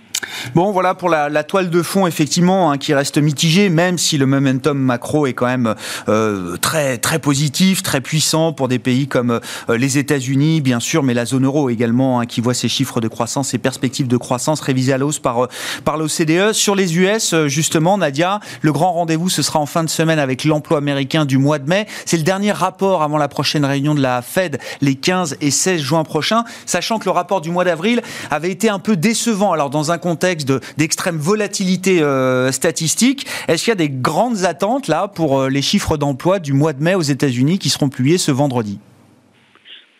Bon, 0.55 0.71
voilà 0.71 0.95
pour 0.95 1.09
la, 1.09 1.45
toile 1.45 1.71
de 1.71 1.83
fond, 1.83 2.07
effectivement, 2.07 2.71
hein, 2.71 2.79
qui 2.79 2.95
reste 2.95 3.19
mitigée, 3.19 3.69
même 3.69 3.99
si 3.99 4.19
le 4.19 4.27
momentum 4.27 4.79
macro 4.79 5.27
est 5.27 5.33
quand 5.33 5.47
même 5.47 5.75
euh, 6.09 6.57
très, 6.57 6.99
très 6.99 7.19
positif, 7.19 7.83
très 7.83 8.01
puissant 8.01 8.53
pour 8.53 8.69
des 8.69 8.79
pays 8.79 9.09
comme 9.09 9.41
euh, 9.69 9.77
les 9.77 9.99
États-Unis, 9.99 10.61
bien 10.61 10.81
sûr, 10.81 11.03
mais 11.03 11.15
la 11.15 11.25
zone 11.25 11.45
euro 11.45 11.71
également, 11.71 12.21
hein, 12.21 12.27
qui 12.27 12.41
voit 12.41 12.55
ses 12.55 12.69
chiffres 12.69 13.01
de 13.01 13.09
croissance, 13.09 13.49
ses 13.49 13.59
perspectives 13.59 14.09
de 14.09 14.17
croissance 14.17 14.61
révisées 14.61 14.93
à 14.93 14.99
l'hausse 14.99 15.19
par, 15.19 15.45
euh, 15.45 15.49
par 15.85 15.97
l'OCDE. 15.97 16.53
Sur 16.53 16.75
les 16.75 16.99
US, 16.99 17.35
justement, 17.47 17.99
Nadia, 17.99 18.41
le 18.63 18.73
grand 18.73 18.93
rendez-vous, 18.93 19.29
ce 19.29 19.43
sera 19.43 19.59
en 19.59 19.67
fin 19.67 19.85
de 19.85 19.91
semaine 19.91 20.19
avec 20.19 20.45
l'emploi 20.45 20.79
américain 20.79 21.25
du 21.25 21.39
mois 21.39 21.59
de 21.59 21.69
mai. 21.69 21.87
C'est 22.07 22.17
le 22.17 22.23
dernier 22.23 22.53
rapport 22.53 23.03
avant 23.03 23.19
la 23.19 23.29
prochaine 23.29 23.65
réunion 23.65 23.95
de 23.95 24.01
la 24.01 24.23
Fed, 24.23 24.59
les 24.81 24.95
15 24.95 25.39
et 25.41 25.51
16 25.51 25.81
juin 25.81 26.05
prochains, 26.05 26.24
sachant 26.67 26.99
que 26.99 27.05
le 27.05 27.11
rapport 27.11 27.41
du 27.41 27.51
mois 27.51 27.65
d'avril 27.65 28.01
avait 28.31 28.51
été 28.51 28.69
un 28.69 28.79
peu 28.79 28.97
décevant. 28.97 29.53
Alors, 29.53 29.71
dans 29.71 29.93
un 29.93 29.99
contexte 29.99 30.53
d'extrême 30.77 31.17
volatilité 31.17 32.03
euh, 32.03 32.51
statistique. 32.53 33.27
Est-ce 33.49 33.65
qu'il 33.65 33.71
y 33.71 33.73
a 33.73 33.77
des 33.77 33.89
grandes 33.89 34.45
attentes 34.45 34.89
là 34.89 35.09
pour 35.09 35.41
euh, 35.41 35.49
les 35.49 35.63
chiffres 35.63 35.97
d'emploi 35.97 36.39
du 36.39 36.53
mois 36.53 36.73
de 36.73 36.83
mai 36.83 36.95
aux 36.95 37.03
États-Unis 37.03 37.59
qui 37.59 37.69
seront 37.69 37.89
publiés 37.89 38.19
ce 38.19 38.31
vendredi? 38.31 38.79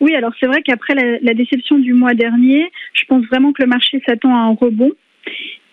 Oui, 0.01 0.13
alors 0.15 0.31
c'est 0.39 0.45
vrai 0.45 0.61
qu'après 0.61 0.93
la, 0.93 1.33
déception 1.33 1.77
du 1.77 1.93
mois 1.93 2.13
dernier, 2.13 2.69
je 2.93 3.05
pense 3.05 3.25
vraiment 3.25 3.53
que 3.53 3.63
le 3.63 3.69
marché 3.69 4.01
s'attend 4.05 4.35
à 4.35 4.39
un 4.39 4.55
rebond. 4.55 4.91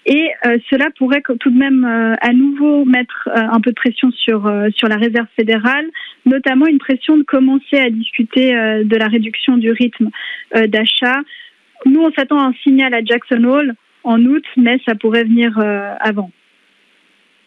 Et 0.04 0.30
euh, 0.46 0.58
cela 0.68 0.88
pourrait 0.98 1.22
tout 1.22 1.50
de 1.50 1.58
même 1.58 1.84
à 1.84 2.32
nouveau 2.32 2.84
mettre 2.84 3.28
un 3.32 3.60
peu 3.60 3.70
de 3.70 3.76
pression 3.76 4.10
sur, 4.10 4.52
sur 4.74 4.88
la 4.88 4.96
réserve 4.96 5.28
fédérale, 5.36 5.86
notamment 6.26 6.66
une 6.66 6.78
pression 6.78 7.16
de 7.16 7.22
commencer 7.22 7.78
à 7.78 7.88
discuter 7.88 8.52
de 8.52 8.96
la 8.96 9.06
réduction 9.06 9.56
du 9.56 9.70
rythme 9.70 10.10
d'achat. 10.66 11.20
Nous, 11.86 12.00
on 12.00 12.12
s'attend 12.12 12.38
à 12.38 12.46
un 12.46 12.54
signal 12.62 12.94
à 12.94 13.04
Jackson 13.04 13.44
Hole 13.44 13.74
en 14.04 14.20
août, 14.24 14.44
mais 14.56 14.78
ça 14.86 14.94
pourrait 14.94 15.24
venir 15.24 15.58
euh, 15.58 15.94
avant. 16.00 16.30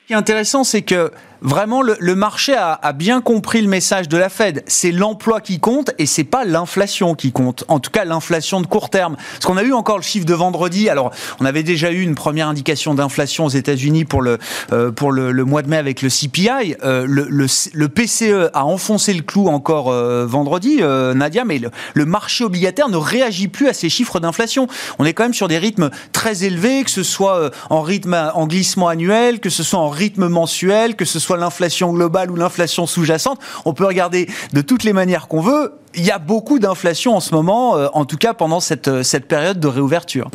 Ce 0.04 0.08
qui 0.08 0.14
est 0.14 0.18
intéressant, 0.18 0.64
c'est 0.64 0.84
que 0.84 1.10
vraiment 1.42 1.82
le, 1.82 2.16
marché 2.16 2.56
a, 2.56 2.94
bien 2.94 3.22
compris 3.22 3.62
le 3.62 3.68
message 3.68 4.08
de 4.08 4.18
la 4.18 4.30
Fed. 4.30 4.64
C'est 4.68 4.92
l'emploi 4.92 5.42
qui 5.42 5.60
compte 5.60 5.92
et 5.98 6.06
c'est 6.06 6.24
pas 6.24 6.46
l'inflation 6.46 7.16
qui 7.16 7.32
compte. 7.32 7.64
En 7.68 7.80
tout 7.80 7.92
cas, 7.92 8.06
l'inflation 8.06 8.62
de 8.62 8.68
court 8.68 8.90
terme. 8.90 9.16
Parce 9.16 9.46
qu'on 9.46 9.58
a 9.58 9.64
eu 9.64 9.74
encore 9.74 9.98
le 9.98 10.04
chiffre 10.04 10.26
de 10.26 10.34
vendredi. 10.34 10.90
Alors, 10.90 11.12
on 11.40 11.46
avait 11.46 11.64
déjà 11.64 11.92
eu 11.92 12.02
une 12.02 12.16
première 12.16 12.48
indication 12.48 12.94
d'inflation 12.94 13.46
aux 13.46 13.50
États-Unis 13.50 14.06
pour 14.06 14.22
le 14.22 14.40
euh, 14.74 14.92
pour 14.92 15.12
le, 15.12 15.46
mois 15.46 15.62
de 15.62 15.70
mai 15.70 15.78
avec 15.78 16.02
le 16.02 16.10
CPI. 16.10 16.76
Euh, 16.84 17.06
le, 17.08 17.88
PCE 17.88 18.50
a 18.54 18.66
enfoncé 18.66 19.14
le 19.14 19.22
clou 19.22 19.48
encore 19.48 19.92
euh, 19.92 20.26
vendredi, 20.26 20.82
Nadia, 20.82 21.46
mais 21.46 21.60
le, 21.60 22.06
marché 22.06 22.44
obligataire 22.44 22.90
ne 22.90 22.98
réagit 22.98 23.48
plus 23.48 23.68
à 23.68 23.74
ces 23.74 23.90
chiffres 23.90 24.20
d'inflation. 24.20 24.68
On 25.00 25.06
est 25.06 25.14
quand 25.14 25.24
même 25.24 25.34
sur 25.34 25.48
des 25.48 25.58
rythmes 25.58 25.90
très 26.12 26.44
élevés, 26.44 26.84
que 26.84 26.92
ce 26.92 27.04
soit 27.04 27.52
en 27.70 27.82
rythme 27.82 28.32
en 28.34 28.48
glissement 28.48 28.88
annuel, 28.88 29.40
que 29.40 29.50
ce 29.50 29.64
soit 29.64 29.80
en 29.80 29.90
rythme 29.90 30.28
mensuel, 30.28 30.96
que 30.96 31.06
ce 31.06 31.20
soit 31.20 31.25
l'inflation 31.34 31.92
globale 31.92 32.32
ou 32.32 32.36
l'inflation 32.36 32.86
sous-jacente, 32.86 33.40
on 33.66 33.74
peut 33.74 33.86
regarder 33.86 34.28
de 34.54 34.62
toutes 34.62 34.84
les 34.84 34.94
manières 34.94 35.28
qu'on 35.28 35.42
veut. 35.42 35.74
Il 35.96 36.06
y 36.06 36.12
a 36.12 36.20
beaucoup 36.20 36.60
d'inflation 36.60 37.16
en 37.16 37.20
ce 37.20 37.34
moment, 37.34 37.78
euh, 37.78 37.88
en 37.94 38.06
tout 38.06 38.18
cas 38.18 38.34
pendant 38.34 38.60
cette, 38.60 38.88
euh, 38.88 39.04
cette 39.04 39.28
période 39.28 39.60
de 39.60 39.68
réouverture. 39.68 40.30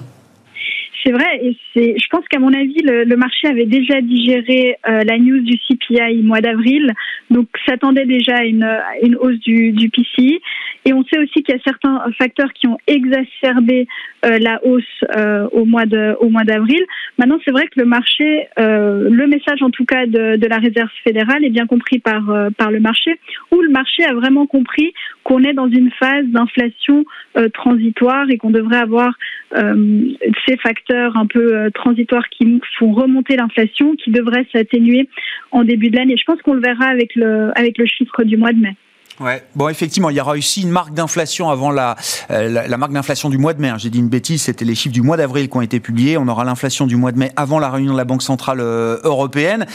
C'est 1.04 1.12
vrai, 1.12 1.40
je 1.74 2.06
pense 2.10 2.26
qu'à 2.28 2.38
mon 2.38 2.52
avis, 2.52 2.82
le, 2.82 3.16
marché 3.16 3.46
avait 3.46 3.66
déjà 3.66 4.00
digéré 4.00 4.76
euh, 4.88 5.02
la 5.04 5.18
news 5.18 5.40
du 5.40 5.56
CPI 5.58 6.22
mois 6.22 6.40
d'avril, 6.40 6.92
donc 7.30 7.48
s'attendait 7.66 8.06
déjà 8.06 8.38
à 8.38 8.44
une, 8.44 9.16
hausse 9.20 9.38
du, 9.40 9.90
PCI. 9.90 10.40
Et 10.84 10.92
on 10.92 11.04
sait 11.04 11.18
aussi 11.18 11.42
qu'il 11.42 11.54
y 11.54 11.58
a 11.58 11.62
certains 11.62 12.02
facteurs 12.18 12.52
qui 12.54 12.66
ont 12.66 12.78
exacerbé 12.86 13.86
euh, 14.24 14.38
la 14.38 14.64
hausse 14.64 14.82
euh, 15.16 15.46
au 15.52 15.64
mois 15.64 15.84
d'avril. 15.86 16.82
Maintenant, 17.18 17.38
c'est 17.44 17.50
vrai 17.52 17.66
que 17.66 17.78
le 17.78 17.84
marché, 17.84 18.48
le 18.56 19.26
message 19.26 19.62
en 19.62 19.70
tout 19.70 19.84
cas 19.84 20.06
de, 20.06 20.46
la 20.46 20.56
Réserve 20.56 20.90
fédérale 21.04 21.44
est 21.44 21.50
bien 21.50 21.66
compris 21.66 21.98
par 21.98 22.20
le 22.22 22.80
marché, 22.80 23.18
où 23.52 23.60
le 23.60 23.70
marché 23.70 24.04
a 24.04 24.14
vraiment 24.14 24.46
compris 24.46 24.92
qu'on 25.22 25.44
est 25.44 25.52
dans 25.52 25.68
une 25.68 25.90
phase 25.92 26.24
d'inflation 26.26 27.04
transitoire 27.52 28.28
et 28.30 28.38
qu'on 28.38 28.50
devrait 28.50 28.78
avoir 28.78 29.12
ces 29.54 30.56
facteurs 30.56 31.16
un 31.16 31.26
peu 31.26 31.59
transitoires 31.70 32.28
qui 32.30 32.60
font 32.78 32.92
remonter 32.92 33.36
l'inflation, 33.36 33.94
qui 33.96 34.10
devraient 34.10 34.46
s'atténuer 34.52 35.08
en 35.50 35.64
début 35.64 35.90
de 35.90 35.96
l'année. 35.96 36.16
Je 36.16 36.24
pense 36.24 36.40
qu'on 36.42 36.54
le 36.54 36.60
verra 36.60 36.86
avec 36.86 37.14
le 37.14 37.50
avec 37.58 37.76
le 37.76 37.86
chiffre 37.86 38.24
du 38.24 38.36
mois 38.36 38.52
de 38.52 38.60
mai. 38.60 38.76
Ouais. 39.20 39.44
Bon, 39.54 39.68
effectivement, 39.68 40.08
il 40.08 40.16
y 40.16 40.20
aura 40.20 40.32
aussi 40.32 40.62
une 40.62 40.70
marque 40.70 40.94
d'inflation 40.94 41.50
avant 41.50 41.70
la, 41.70 41.94
euh, 42.30 42.66
la, 42.66 42.76
marque 42.78 42.92
d'inflation 42.92 43.28
du 43.28 43.36
mois 43.36 43.52
de 43.52 43.60
mai. 43.60 43.68
Hein. 43.68 43.76
J'ai 43.76 43.90
dit 43.90 43.98
une 43.98 44.08
bêtise, 44.08 44.42
c'était 44.42 44.64
les 44.64 44.74
chiffres 44.74 44.94
du 44.94 45.02
mois 45.02 45.18
d'avril 45.18 45.50
qui 45.50 45.56
ont 45.58 45.60
été 45.60 45.78
publiés. 45.78 46.16
On 46.16 46.26
aura 46.26 46.44
l'inflation 46.44 46.86
du 46.86 46.96
mois 46.96 47.12
de 47.12 47.18
mai 47.18 47.30
avant 47.36 47.58
la 47.58 47.68
réunion 47.68 47.92
de 47.92 47.98
la 47.98 48.04
Banque 48.04 48.22
centrale 48.22 48.60
euh, 48.60 48.98
européenne. 49.04 49.66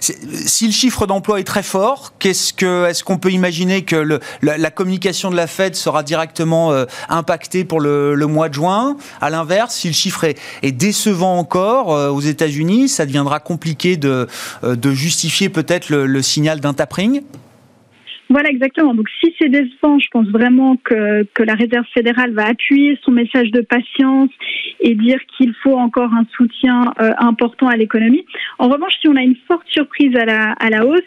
si 0.00 0.66
le 0.66 0.72
chiffre 0.72 1.06
d'emploi 1.06 1.38
est 1.38 1.44
très 1.44 1.62
fort, 1.62 2.14
qu'est-ce 2.18 2.54
que, 2.54 2.86
est-ce 2.86 3.04
qu'on 3.04 3.18
peut 3.18 3.30
imaginer 3.30 3.82
que 3.82 3.96
le, 3.96 4.20
la, 4.40 4.70
communication 4.70 5.30
de 5.30 5.36
la 5.36 5.46
Fed 5.46 5.74
sera 5.74 6.02
directement 6.02 6.72
euh, 6.72 6.86
impactée 7.10 7.64
pour 7.64 7.80
le, 7.80 8.14
le, 8.14 8.26
mois 8.26 8.48
de 8.48 8.54
juin? 8.54 8.96
À 9.20 9.28
l'inverse, 9.28 9.74
si 9.74 9.88
le 9.88 9.94
chiffre 9.94 10.24
est, 10.24 10.38
est 10.62 10.72
décevant 10.72 11.36
encore 11.36 11.88
aux 11.88 12.20
États-Unis, 12.20 12.88
ça 12.88 13.04
deviendra 13.04 13.38
compliqué 13.38 13.98
de, 13.98 14.28
de 14.62 14.92
justifier 14.92 15.50
peut-être 15.50 15.90
le, 15.90 16.06
le 16.06 16.22
signal 16.22 16.60
d'un 16.60 16.72
tapering? 16.72 17.20
Voilà, 18.30 18.50
exactement. 18.50 18.94
Donc, 18.94 19.08
si 19.20 19.34
c'est 19.38 19.48
décevant, 19.48 19.98
je 19.98 20.06
pense 20.10 20.28
vraiment 20.28 20.76
que, 20.76 21.24
que 21.34 21.42
la 21.42 21.54
Réserve 21.54 21.86
fédérale 21.94 22.32
va 22.32 22.46
appuyer 22.46 22.98
son 23.02 23.12
message 23.12 23.50
de 23.50 23.62
patience 23.62 24.30
et 24.80 24.94
dire 24.94 25.18
qu'il 25.36 25.54
faut 25.62 25.76
encore 25.76 26.12
un 26.12 26.26
soutien 26.36 26.92
euh, 27.00 27.12
important 27.18 27.68
à 27.68 27.76
l'économie. 27.76 28.24
En 28.58 28.68
revanche, 28.68 28.92
si 29.00 29.08
on 29.08 29.16
a 29.16 29.22
une 29.22 29.36
forte 29.46 29.66
surprise 29.68 30.14
à 30.16 30.26
la, 30.26 30.52
à 30.52 30.68
la 30.68 30.86
hausse, 30.86 31.00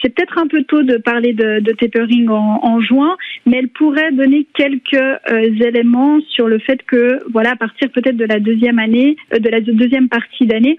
c'est 0.00 0.14
peut-être 0.14 0.38
un 0.38 0.46
peu 0.46 0.62
tôt 0.62 0.82
de 0.82 0.96
parler 0.98 1.32
de, 1.32 1.58
de 1.58 1.72
tapering 1.72 2.28
en, 2.28 2.60
en, 2.62 2.80
juin, 2.80 3.16
mais 3.46 3.58
elle 3.58 3.68
pourrait 3.68 4.12
donner 4.12 4.46
quelques 4.54 4.94
euh, 4.94 5.18
éléments 5.60 6.20
sur 6.28 6.46
le 6.46 6.60
fait 6.60 6.80
que, 6.84 7.18
voilà, 7.32 7.52
à 7.52 7.56
partir 7.56 7.90
peut-être 7.90 8.16
de 8.16 8.24
la 8.24 8.38
deuxième 8.38 8.78
année, 8.78 9.16
euh, 9.34 9.40
de 9.40 9.48
la 9.48 9.60
deuxième 9.60 10.08
partie 10.08 10.46
d'année, 10.46 10.76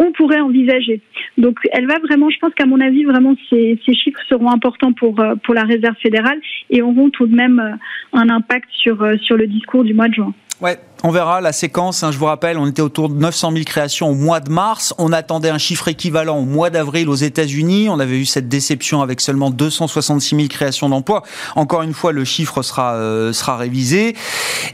on 0.00 0.12
pourrait 0.12 0.40
envisager. 0.40 1.02
Donc 1.36 1.58
elle 1.72 1.86
va 1.86 1.98
vraiment, 1.98 2.30
je 2.30 2.38
pense 2.38 2.54
qu'à 2.54 2.66
mon 2.66 2.80
avis, 2.80 3.04
vraiment 3.04 3.36
ces, 3.50 3.78
chiffres 3.86 4.20
seront 4.28 4.50
importants 4.50 4.92
pour, 4.92 5.20
euh, 5.20 5.34
pour 5.44 5.54
la 5.54 5.64
Réserve 5.64 5.96
fédérale 6.02 6.40
et 6.70 6.80
auront 6.80 7.10
tout 7.10 7.26
de 7.26 7.36
même 7.36 7.60
euh, 7.60 8.18
un 8.18 8.30
impact 8.30 8.68
sur, 8.70 9.02
euh, 9.02 9.16
sur 9.18 9.36
le 9.36 9.46
discours 9.46 9.84
du 9.84 9.92
mois 9.92 10.08
de 10.08 10.14
juin. 10.14 10.34
Ouais, 10.62 10.78
on 11.02 11.10
verra 11.10 11.40
la 11.40 11.52
séquence. 11.52 12.02
Hein, 12.02 12.12
je 12.12 12.18
vous 12.18 12.26
rappelle, 12.26 12.58
on 12.58 12.66
était 12.66 12.82
autour 12.82 13.08
de 13.08 13.14
900 13.14 13.52
000 13.52 13.64
créations 13.64 14.10
au 14.10 14.14
mois 14.14 14.40
de 14.40 14.50
mars. 14.50 14.94
On 14.98 15.12
attendait 15.12 15.48
un 15.48 15.58
chiffre 15.58 15.88
équivalent 15.88 16.38
au 16.38 16.44
mois 16.44 16.68
d'avril 16.68 17.08
aux 17.08 17.14
États-Unis. 17.14 17.88
On 17.88 17.98
avait 18.00 18.18
eu 18.18 18.26
cette 18.26 18.48
déception 18.48 19.00
avec 19.00 19.20
seulement 19.20 19.50
266 19.50 20.36
000 20.36 20.48
créations 20.48 20.88
d'emplois. 20.88 21.22
Encore 21.56 21.82
une 21.82 21.94
fois, 21.94 22.12
le 22.12 22.24
chiffre 22.24 22.62
sera 22.62 22.94
euh, 22.94 23.32
sera 23.32 23.56
révisé 23.56 24.14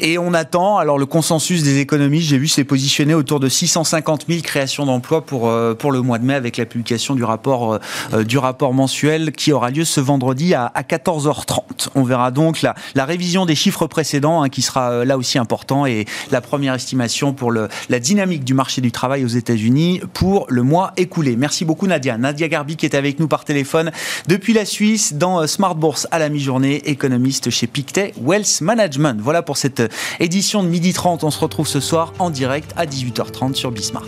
et 0.00 0.18
on 0.18 0.34
attend. 0.34 0.78
Alors 0.78 0.98
le 0.98 1.06
consensus 1.06 1.62
des 1.62 1.78
économistes, 1.78 2.28
j'ai 2.28 2.38
vu, 2.38 2.48
s'est 2.48 2.64
positionné 2.64 3.14
autour 3.14 3.38
de 3.38 3.48
650 3.48 4.26
000 4.28 4.40
créations 4.42 4.86
d'emplois 4.86 5.24
pour 5.24 5.48
euh, 5.48 5.74
pour 5.74 5.92
le 5.92 6.00
mois 6.00 6.18
de 6.18 6.24
mai 6.24 6.34
avec 6.34 6.56
la 6.56 6.66
publication 6.66 7.14
du 7.14 7.22
rapport 7.22 7.78
euh, 8.12 8.24
du 8.24 8.38
rapport 8.38 8.74
mensuel 8.74 9.32
qui 9.32 9.52
aura 9.52 9.70
lieu 9.70 9.84
ce 9.84 10.00
vendredi 10.00 10.54
à, 10.54 10.72
à 10.74 10.82
14h30. 10.82 11.88
On 11.94 12.02
verra 12.02 12.32
donc 12.32 12.62
la 12.62 12.74
la 12.94 13.04
révision 13.04 13.46
des 13.46 13.54
chiffres 13.54 13.86
précédents 13.86 14.42
hein, 14.42 14.48
qui 14.48 14.62
sera 14.62 15.04
là 15.04 15.16
aussi 15.18 15.38
important 15.38 15.86
et 15.86 16.04
la 16.30 16.40
première 16.40 16.74
estimation 16.74 17.32
pour 17.32 17.50
le, 17.50 17.68
la 17.88 17.98
dynamique 17.98 18.44
du 18.44 18.54
marché 18.54 18.80
du 18.80 18.92
travail 18.92 19.24
aux 19.24 19.28
États-Unis 19.28 20.00
pour 20.12 20.46
le 20.48 20.62
mois 20.62 20.92
écoulé. 20.96 21.36
Merci 21.36 21.64
beaucoup 21.64 21.86
Nadia. 21.86 22.18
Nadia 22.18 22.48
Garbi 22.48 22.76
qui 22.76 22.86
est 22.86 22.94
avec 22.94 23.18
nous 23.20 23.28
par 23.28 23.44
téléphone 23.44 23.90
depuis 24.28 24.52
la 24.52 24.64
Suisse 24.64 25.14
dans 25.14 25.42
euh, 25.42 25.46
Smart 25.46 25.74
Bourse 25.74 26.06
à 26.10 26.18
la 26.18 26.28
mi-journée, 26.28 26.82
économiste 26.88 27.50
chez 27.50 27.66
Pictet 27.66 28.12
Wealth 28.20 28.60
Management. 28.60 29.20
Voilà 29.20 29.42
pour 29.42 29.56
cette 29.56 29.82
édition 30.20 30.62
de 30.62 30.68
midi 30.68 30.92
30. 30.92 31.24
On 31.24 31.30
se 31.30 31.40
retrouve 31.40 31.66
ce 31.66 31.80
soir 31.80 32.12
en 32.18 32.30
direct 32.30 32.72
à 32.76 32.86
18h30 32.86 33.54
sur 33.54 33.70
Bismart. 33.70 34.04